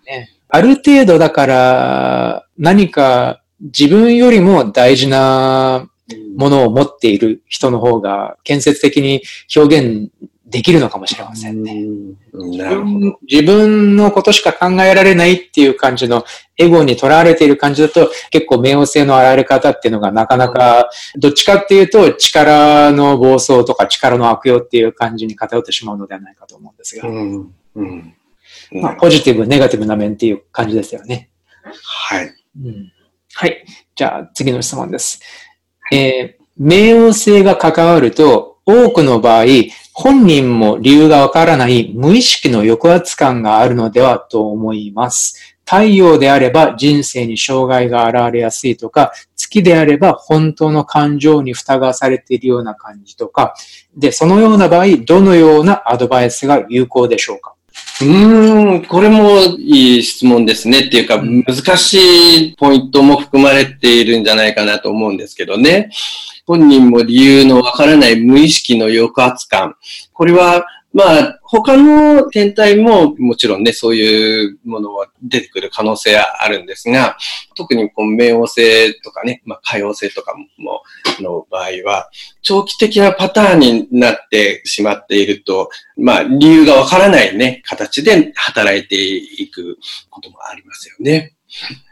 [0.49, 5.89] ある程度だから、何か自分よりも大事な
[6.37, 9.23] ものを持っている人の方が建設的に
[9.55, 10.11] 表現
[10.47, 11.85] できるのかもしれませんね。
[12.33, 16.25] 自分自分のことしか考えられないっていう感じの
[16.57, 27.09] エゴにとらわれている感じだと結構冥王星の現れ方っていうのがなかなかどっちかっていうと力の暴走とか力の悪用っていう感じに偏ってしまうのではないかと思うんですが。
[27.09, 28.15] うんうん
[28.73, 31.31] まあ、ポジティブ、ネガティブな面っていう感じですよね。
[31.83, 32.35] はい。
[32.63, 32.93] うん、
[33.35, 33.65] はい。
[33.95, 35.21] じゃあ次の質問です。
[35.91, 39.45] えー、冥王星が関わると、多くの場合、
[39.93, 45.57] 本人も理由がわからない無意識の抑圧感があるのではと思います。
[45.65, 53.55] 太陽であれば人生に障害が現れやすいとか、月であれば本当の感情に蓋がされているような感じとか、
[53.97, 57.55] で、そのような場合、どのようなアドバイスが有効でしょうか？
[58.03, 65.91] うん、これもいい質問ですねっていうか、難しいポイントも含まれているんじゃないかなと思うんですけどね。
[66.47, 69.77] 本人も理由のわからない無意識の抑圧感。
[70.13, 77.17] これはまあ、他の天体ももちろんね、そういうものは出てくる可能性はあるんですが、
[77.55, 80.83] 特にこの冥王星とかね、まあ、海王星とかも、
[81.21, 82.11] の場合は、
[82.43, 89.79] 長期的なパターンになってしまっていると、まあ、理由がわからないね、形で働いていく
[90.11, 91.37] こともありますよね。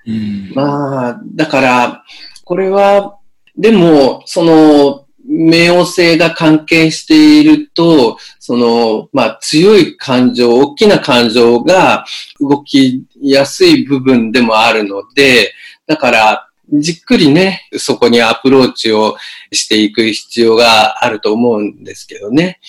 [0.07, 2.05] うん、まあ、だから、
[2.45, 3.19] これは、
[3.57, 12.05] でも、その、冥王星が関係していると、その、まあ、強い感情、大きな感情が
[12.41, 15.53] 動きやすい部分でもあるので、
[15.87, 19.17] だから、じっくりね、そこにアプローチを
[19.53, 22.61] していく必要があると思うんですけどね。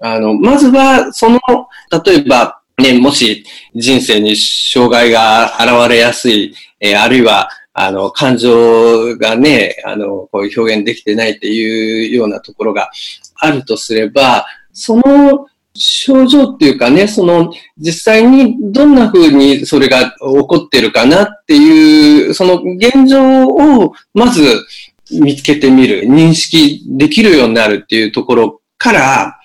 [0.00, 1.40] あの、まずは、その、
[2.04, 3.44] 例えば、ね、もし
[3.74, 7.48] 人生に障害が現れやすい、えー、あるいは、
[7.80, 12.90] あの、感情がね、あの、こういう表現できてないっていうようなところが
[13.36, 24.66] あるとすれば、その症状っていうかね、その実際にどんな風にそれが起こってるかなっていう、その現状をまず
[25.12, 29.38] 見つけてみる、認識できるようになるっていうところから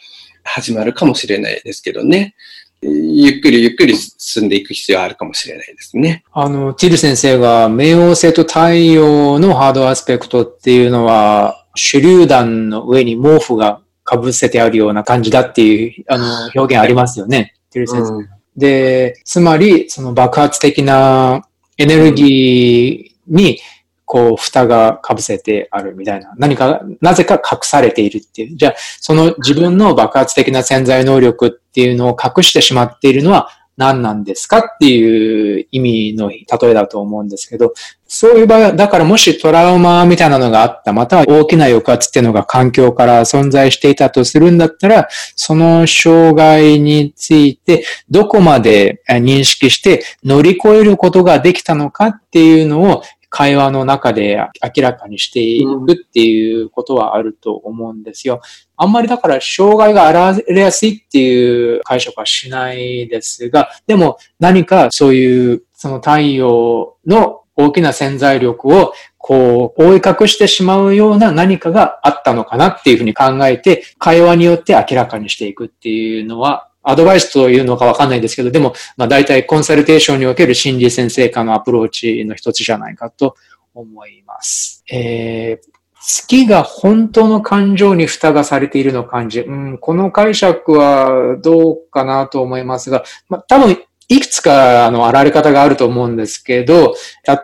[0.44, 2.36] 始まるかもしれないですけどね。
[2.84, 6.24] ゆっくりゆっくり進んでいく必要はあるかもしれないですね。
[6.32, 17.56] あの、ティル先生が冥王星と太陽のハードアスペクトっていうのは、手榴弾の上に毛布が被せてあるような感じだっていう、あの、表現ありますよね。
[17.72, 18.14] ティル先生。
[18.14, 23.60] うん、で、つまり、その爆発的なエネルギーに、
[24.06, 26.34] こう、蓋が被せてあるみたいな。
[26.38, 28.58] 何か、なぜか隠されているっていう。
[28.58, 37.74] じゃあ、その自分の爆発的な潜在能力っていうのを隠してしまっているのは何なんですかっていう意味の例えだと思うんですけど、
[38.08, 53.02] そういう場合、だからもしトラウマみたいなのがあった、または大きな抑圧っていうのが環境から存在していたとするんだったら、その障害についてどこまで認識して乗り越えることができたのかっていうのを
[53.36, 58.42] 会話の中で明らかにしていくっていうことはあると思うんですよ。
[58.76, 83.36] あんまりだから障害が現れやすいっていう解釈はしないですが、でも何かそういうその太陽の大きな潜在力をこう覆い隠してしまうような何かがあったのかなっていうふうに考えて、会話によって明らかにしていくっていうのはアドバイスというのかわかんないですけど、でも、まあ大体コンサルテーションにおける心理先生化のアプローチの一つじゃないかと
[83.74, 84.84] 思います。
[84.92, 85.73] えー、
[86.06, 89.39] 好きが本当の感情に蓋がされているの感じ。
[89.39, 93.78] うん、この解釈はどうかなと思いますが、まあ多分
[94.10, 96.93] いくつか、あの、現れ方があると思うんですけど、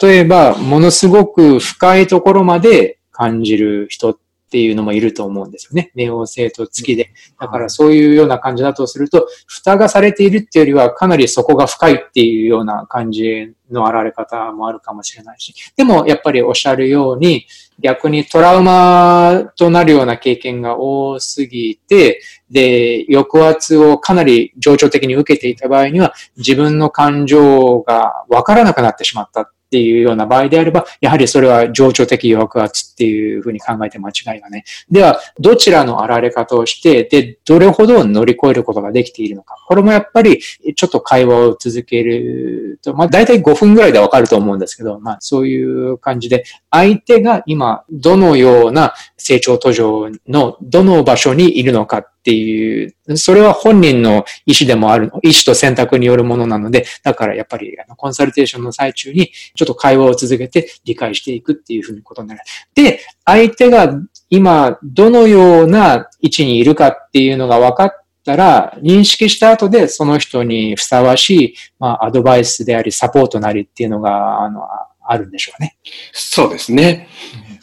[0.01, 4.18] 例えば、ものすごく深いところまで感じる人っ
[4.50, 5.91] っていうのもいると思うんですよね。
[5.95, 7.12] 冥王星と月で。
[7.39, 15.54] だからそういうような感じだとすると、蓋がされているっていうよりはかなり底が深いっていうような感じの現れ方もあるかもしれないし。
[15.78, 17.45] でもやっぱりおっしゃるように、
[17.80, 34.63] 逆にトラウマとなるような経験が多すぎて、で、抑圧をかなり情緒的に受けていた場合には、自分の感情がわからなくなってしまったっていうような場合であれば、やはりそれは情緒的抑圧っていうふうに考えて間違いがね。
[34.89, 39.55] では、どちらのあられ方をして、で、どれほど乗り越えることができているのか。
[39.67, 40.41] これもやっぱり、
[40.76, 62.42] ちょっと会話を続けると、まあ、大体5分ぐらいでわかると思うんですけど、まあ、そういう感じで、相手が今、どのような成長途上のどの場所にいるのかっていう、それは本人の意思でもある、意思と選択によるものなので、だからやっぱりあのコンサルテーションの最中にちょっと会話を続けて理解していくっていうふうにことになる。
[62.76, 64.00] で、相手が
[64.30, 74.62] 今どのような位置にいるかっていうのが分かったら、認識した後でその人にふさわしい、まあ、アドバイスであり、サポートなりっていうのが、あの、
[75.02, 75.78] あるんでしょうね。
[76.14, 77.10] そうですね。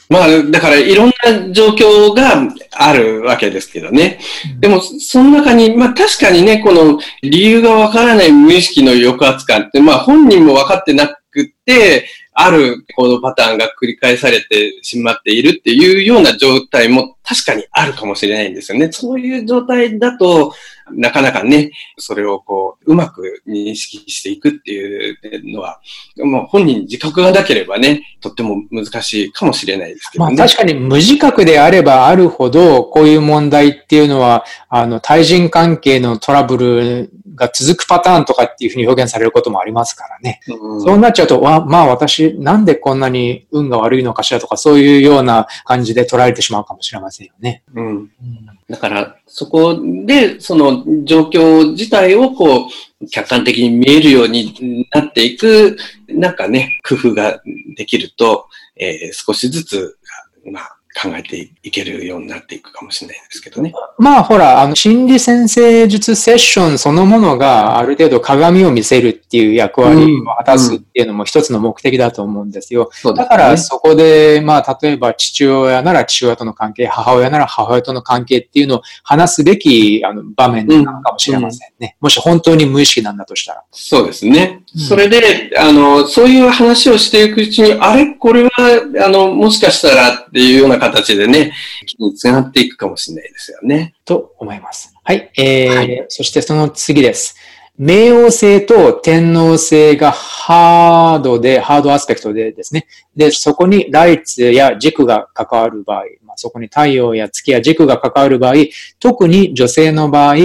[0.08, 2.42] まあ、だからいろんな状況が
[2.82, 4.18] あるわけですけどね。
[4.60, 12.06] でも、その中に、まあ確かにね、この理由がわからない無意識の抑圧感って、まあ本人も分かってなくって、
[12.38, 18.92] ある行動パターンが繰り返されてしまっているっていうような状態も確かにあるかもしれないんですよね。
[18.92, 20.52] そういう状態だと、
[20.92, 25.80] なかなかね、それをこう、うまく認識していくっていうのは、
[26.18, 30.36] もう本人自覚がなければね、とっても難しいかもしれないですけどね。
[30.36, 40.40] まあ確かに無自覚であればあるほど、こういう問題っていうのは、あの、対人関係のトラブルが続くパターンとかっていうふうに表現されることもありますからね。
[40.48, 47.62] うん、そうなっちゃうと、わまあ私、なんでこんなに運が悪いのかしらとか、そういうような感じで捉えてしまうかもしれませんよね。
[47.74, 47.86] うん。
[47.86, 48.10] うん、
[48.68, 55.76] だから、そこで、その状況自体をこう、客観的に見えるようになっていく、
[56.08, 57.40] なんかね、工夫が
[57.76, 58.46] できると、
[58.76, 59.98] えー、少しずつ、
[60.50, 63.74] まあ、考えていけるようになっていくかもしれないですけどね。
[63.98, 72.90] まあほら、あの、心理先生術セッションそのものがある程度鏡を見せるっていう役割を果たすっていうのも一つの目的だと思うんですよ。
[73.04, 82.06] うんうん、だからそこで、まあ例えば父親なら父親との関係、母親なら母親との関係っていうのを話すべきあの場面なのかもしれませんね、うん。
[82.06, 83.64] もし本当に無意識なんだとしたら。
[83.70, 84.62] そうですね。
[84.76, 88.06] それで、あの、そういう話をしていくうちに、あれ？
[88.14, 88.50] これは、
[89.04, 91.52] あの、もしかしたらっていうような形でね、
[91.86, 93.94] 気につながっていくかもしれないですよね。
[94.04, 94.94] と思います。
[95.02, 95.30] はい。
[95.38, 97.36] えー、はい、そしてその次です。
[97.78, 102.86] 冥王星と天王星がハードで、ハードアスペクトでですね。
[103.14, 108.54] で、そこにライツや軸が関わる場合、まあ、そこに太陽や月や軸が関わる場合、
[108.98, 110.36] 特に女性の場合、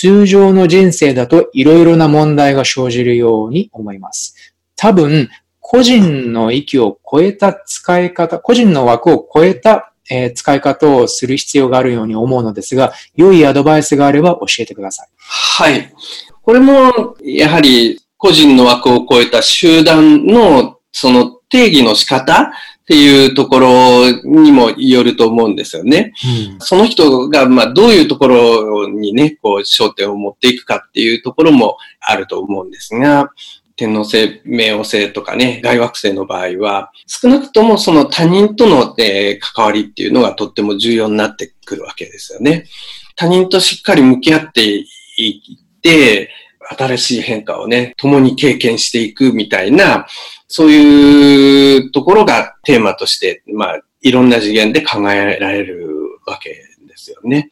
[0.00, 4.54] 通常の人生だといろいろな問題が生じるように思います。
[4.76, 5.28] 多分、
[5.58, 15.08] 個人の域を超えた使い方、個人の枠を超えたえ使い方をする必要があるように思うのですが、良いアドバイスがあれば教えてください。
[15.16, 15.92] はい。
[16.42, 22.52] これも、やはり、個人の枠を超えた集団の、その定義の仕方
[22.88, 26.14] っていうところにもよると思うんですよね。
[26.54, 33.28] うん、その人が、まあ、どういうところにね、こう、焦点を持っていくかっていうところもあると思うんですが、
[33.76, 42.64] 天皇星、冥王星とかね、外惑星の場合は、少なくともその他人との、えー、関わりっていうのがとっても重要になってくるわけですよね。
[43.16, 44.64] 他人としっかり向き合って
[45.18, 45.42] い
[45.76, 46.30] って、
[46.78, 50.06] 新しい変化をね、共に経験していくみたいな、
[50.48, 55.86] そういうところがテーマとして、まあ、いろんな次元で考えられる
[56.26, 56.50] わけ
[56.86, 57.50] ですよね。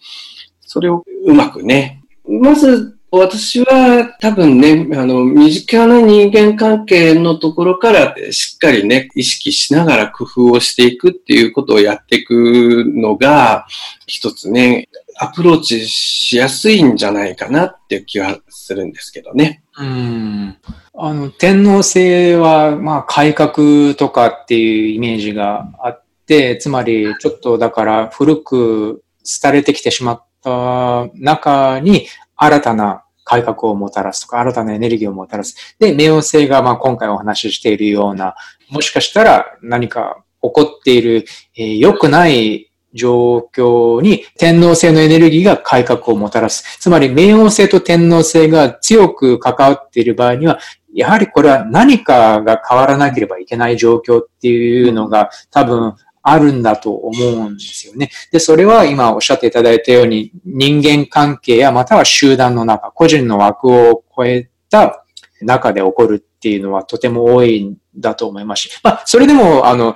[0.63, 13.67] それをうまくね、まず私は多分ね、あの、身近な人間関係のところからしっかりね、意識しながら工夫をしていくっていうことをやっていくのが、
[14.07, 14.89] 一つね、
[15.19, 19.63] アプローチしやすいんじゃないかなっていう気はするんですけどね。
[19.79, 20.57] うん。
[20.99, 29.05] あの、天皇制は、まあ、改革とかっていうイメージがあって、つまり、ちょっとだから古く
[29.43, 35.77] 廃れてきてしまった中に、新たな改革をもたらすとか、新たなエネルギーをもたらす。
[35.79, 38.35] で、冥王星がまあ今回お話ししているような、
[38.71, 41.27] もしかしたら何か起こっている、
[41.57, 46.79] えー、良くない状況に天皇星のエネルギーが改革をもたらす。
[46.81, 50.59] つまり、冥王星と天皇星が強く関わっている場合には、
[50.93, 58.11] やはりこれは何かが変わらなければいけない状況っていうのが多分あるんだと思うんですよね。
[58.33, 65.06] で、それは今おっしゃっていただいたように人間関係やまたは集団の中、個人の枠を超えた
[65.43, 69.95] 中で起こるっていうのはとても多いんだと思いますし、まあ、それでも、あの、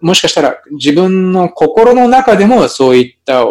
[0.00, 3.44] もしかしたら自分の心の中でもそういった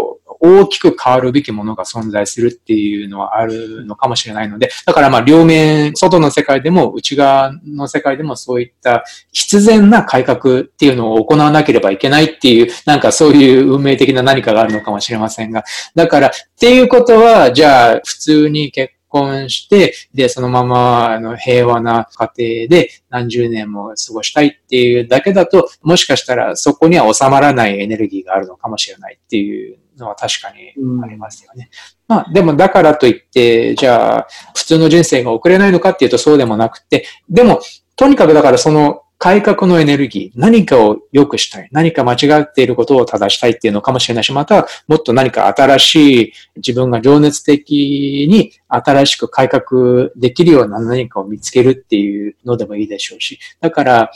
[0.43, 15.63] 大きく変わるべきものが存在するっていうのはあるのかもしれないので、だからまあ両面、外の世界でも内側の世界でもそういった必然な改革っていうのを行わなければいけないっていう、なんかそういう運命的な何かがあるのかもしれませんが、
[15.93, 31.69] だからっていうことは、じゃあ普通に結婚して、で、そのまま、あの、平和な家庭で何十年も過ごしたいっていうだけだと、もしかしたらそこには収まらないエネルギーがあるのかもしれないっていうのは確かにありますよね。
[32.09, 37.59] うん、まあ、でもだからといって、じゃあ、普通の人生が送れないのかっていうとそうでもなくて、でも、
[37.97, 54.11] とにかくだからその改革のエネルギー、何かを良くしたい、何か間違っていることを正したいっていうのかもしれないし、またもっと何か新しい自分が情熱的に新しく改革できるような何かを見つけるっていうのでもいいでしょうし、だから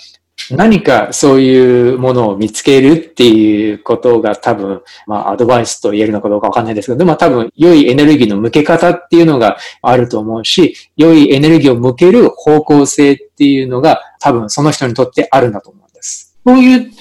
[0.52, 16.38] 何かそういうものを見つけるっていうことが多分、まあアドバイスと言えるのかどうかわかんないですけど、でも多分良いエネルギーの向け方っていうのがあると思うし、良いエネルギーを向ける方向性っていうのが多分その人にとってあるんだと思うんです。
[16.44, 16.92] こういう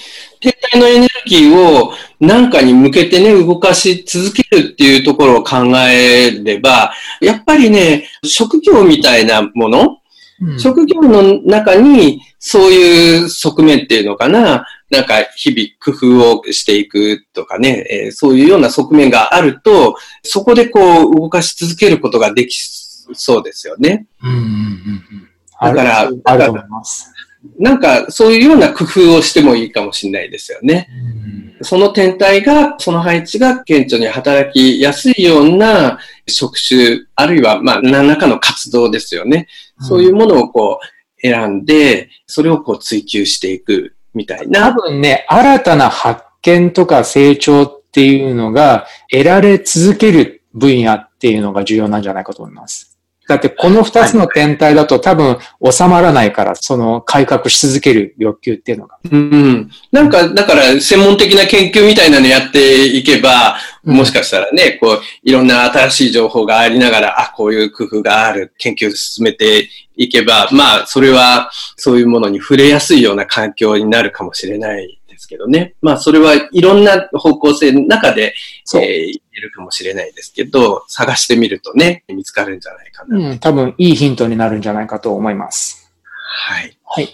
[0.40, 9.98] 天体のエネルギーを何かに向けてね、動かし続けるっていうところを考えれば、やっぱりね、職業みたいなもの、
[10.46, 24.06] うん、職業の中にそういう側面っていうのかな、なんか日々工夫をしていくとかね、えー、そういうような側面があると、そこでこう動かし続けることができそうですよね。
[24.22, 25.28] うんうんうん、
[25.60, 27.13] だから、あると思います。
[27.58, 30.88] なんかそういうような工夫をしてもいいかもしれないですよね。
[31.62, 39.46] その天体が、その配置が顕著に働きやすいような職種、あるいはまあ何らかの活動ですよね。
[39.80, 44.72] そういうものをこう選んで、それをこう追求していくみたいな。
[44.72, 52.93] 多分ね、新たな発見とか成長っていうのが得られ続ける分野っていうのが重要なんじゃないかと思います。
[53.26, 55.38] だってこの二つの天体だと多分
[55.70, 58.98] 収まらないから、その改革し続ける欲求っていうのが。
[59.10, 59.70] うん。
[59.92, 75.74] なんか、だから専門的な研究みたいなのやっていけば、もしかしたらね、こう、いろんな新しい情報がありながら、あ、こういう工夫がある、研究を進めていけば、まあ、それは、そういうものに触れやすいような環境になるかもしれないでですけどね。
[75.80, 78.34] まあ、それはいろんな方向性の中で、
[78.74, 83.30] えー、言えるかもしれないですけど、探してみるとね、見つかるんじゃないかな。
[83.30, 85.90] うん、多分いいヒントになるんじゃないかと思います。
[86.12, 86.78] はい。
[86.84, 87.08] はい。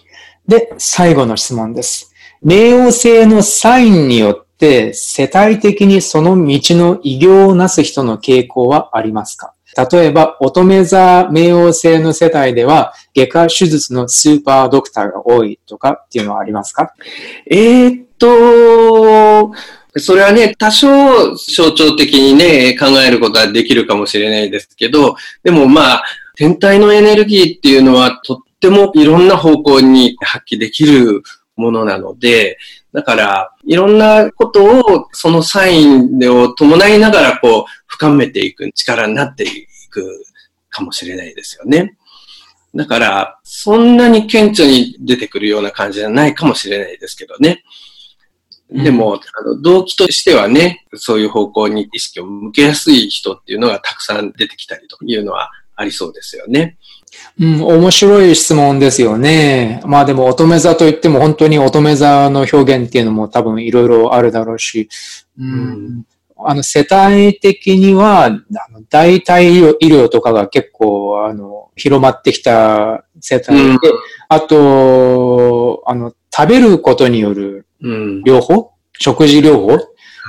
[0.47, 2.13] で、最後の質問です。
[2.45, 9.55] 冥王星のサインによって世帯的にその道の偉業をなす人の傾向はありますか？
[9.77, 16.93] 例えば、乙女座冥王星の世帯では、外科手術のスーパードクターが多いとかっていうのはありますか？
[17.47, 19.53] えー、っと、
[19.97, 26.05] それはね、多少象徴的にね、考えることはできるかもしれないですけど、でもまあ、
[26.37, 31.23] 天体のエネルギーっていうのはとってもいろんな方向に発揮できる
[31.57, 32.59] ものなので、
[32.93, 37.65] だから、いろんなことをそのサインを伴いながらこう、
[38.01, 40.25] 深めていく力になっていく
[40.71, 41.99] かもしれないですよね。
[42.75, 47.63] だから、そんなに顕著に出てくるような感じじゃないかもしれないですけどね。
[48.71, 56.79] でも、あの動機としてはね、そういう方向に意識を向けやすい人っていうのがたくさん出てきたりというのはありそうですよね。
[57.39, 59.83] うん、面白い質問ですよね。
[59.85, 64.89] まあでも乙女座といっても本当に乙女座の表現っていうのも多分いろいろあるだろうし、
[65.37, 66.05] うん、
[66.47, 73.79] あの世帯的には、あの代替医療とかが結構あの広まってきた世帯で、うん、
[74.29, 78.69] あと、あの食べることによる療法、うん、
[78.99, 79.79] 食事療法？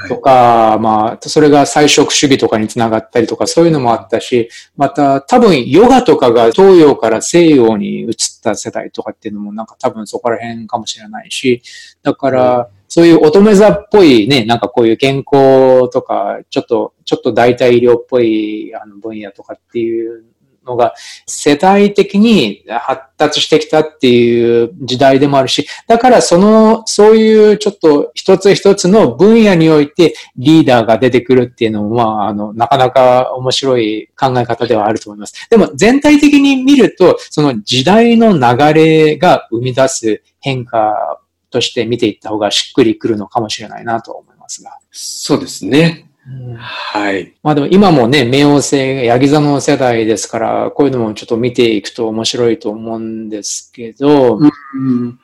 [0.08, 0.32] とか、
[0.72, 11.62] はい、まあ、それが菜食主義とかにつながったりとか、そういうのもあったし、また多分ヨガとかが東洋から西洋に移った世代とかっていうのもなんか多分そこら辺かもしれないし、
[12.04, 20.26] だから、そういう乙女座っぽいね、なんかこういう健康とか、ちょっと、ちょっと代替医療っぽいあの分野とかっていう
[20.72, 20.94] のが
[21.26, 35.48] 世代的に発達してきたっていう時代でもあるし、だからその、そういうちょっと一つ一つの分野においてリーダーが出てくるっていうのも、まあ、あの、なかなか面白い考え方ではあると思います。
[35.50, 41.20] でも全体的に見ると、その時代の流れが生み出す変化
[41.50, 44.78] として見ていった方がしっくりくるのかもしれないなと思いますが。
[44.92, 46.11] そうですね。
[46.58, 47.34] はい。
[47.44, 54.38] まあでも今もね、冥王星、ヤギ座の世代ですから、こういうのもちょっと見ていくと面白いと思うんですけど。
[54.38, 55.20] うん、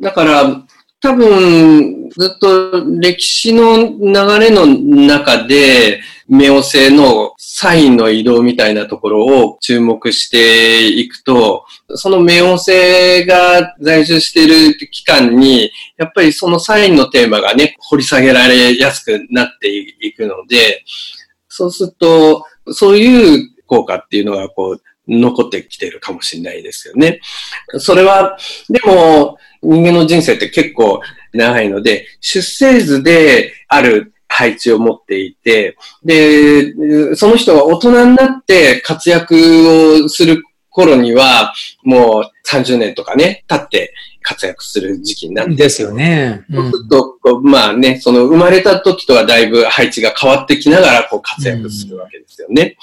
[0.00, 0.62] だから、
[1.00, 20.84] 多分、ずっと歴史の流れの中で、冥王星のサインの移動みたいなところを注目していくと、その冥王星が在住している期間に、やっぱりそのサインのテーマがね、掘り下げられやすくなっていくので、
[21.48, 27.20] そうすると、そういう効果っていうのがこう、残ってきてるかもしれないですよね。
[27.78, 28.36] それは、
[28.68, 31.00] でも、人間の人生って結構
[31.32, 43.92] 長いので、出生図である配置を持っていて、で、その人が大人になって活躍をする頃には、もう30年とかね、経って
[44.22, 45.54] 活躍する時期になって。
[45.54, 46.44] ですよね。
[46.50, 52.76] うん、と、まあね、その生まれた時とはだいぶ配置が変わってきながら、こう活躍するわけですよね。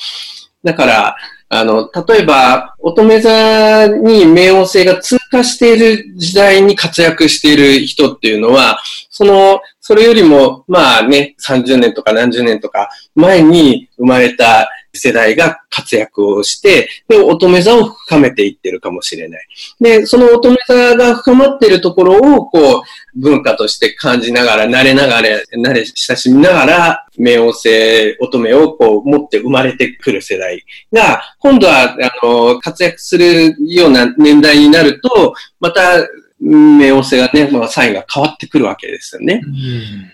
[0.64, 1.16] うん、だから、
[1.50, 8.80] あの、例えば、乙女座に冥王星が通過している時代に活躍している人っていうのは、
[9.10, 19.48] その、それよりも、まあね、30年とか何十年とか前に生まれた世代が活躍をして、で、乙女座を深めていってるかもしれない。
[19.80, 22.82] で、その乙女座が深まっているところを、こう、
[23.14, 36.00] 文化として感じながら、慣れながら、慣れ親しみながら、冥王星、乙女をこう持って生まれてくる世代が、今度は、あの、活躍するような年代になると、また、
[36.46, 39.42] 冥王星がね、まあ、サインが変わってくるわけですよね。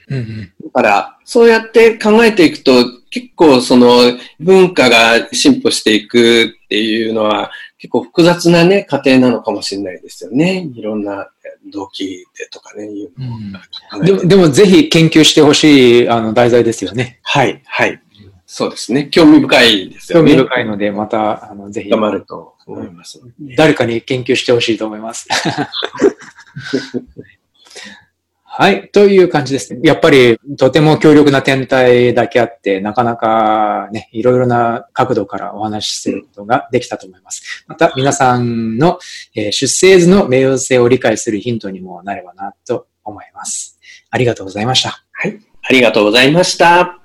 [0.10, 2.72] うんうん、だから、そうやって考えていくと、
[3.10, 10.70] 結構その文化が進歩していくっていうのは、結構複雑なね、過程なのかもしれないですよね。
[10.74, 11.30] いろんな
[11.74, 13.12] 動機でとかね、いう
[13.98, 17.20] のでも、でもぜひ研究してほしいあの題材ですよね。
[17.24, 18.02] はい、はい。
[18.46, 19.08] そうですね。
[19.08, 20.32] 興味深いですよね。
[20.32, 21.90] 興味深いので、また、あの、ぜひ。
[21.90, 23.22] 頑張ると思います、
[23.58, 25.28] 誰かに研究してほしいと思います。
[28.54, 28.90] はい。
[28.92, 29.80] という感じですね。
[29.82, 37.64] やっぱり、とても強力な天体だけあって、なかなかね、いろいろな角度からお話しすることができたと思います。
[37.68, 39.00] また、皆さんの、
[39.36, 43.80] えー、出生図の冥王星を理解するヒントにもなればなと思います。
[44.10, 45.02] ありがとうございました。
[45.14, 45.40] はい。
[45.64, 47.01] ありがとうございました。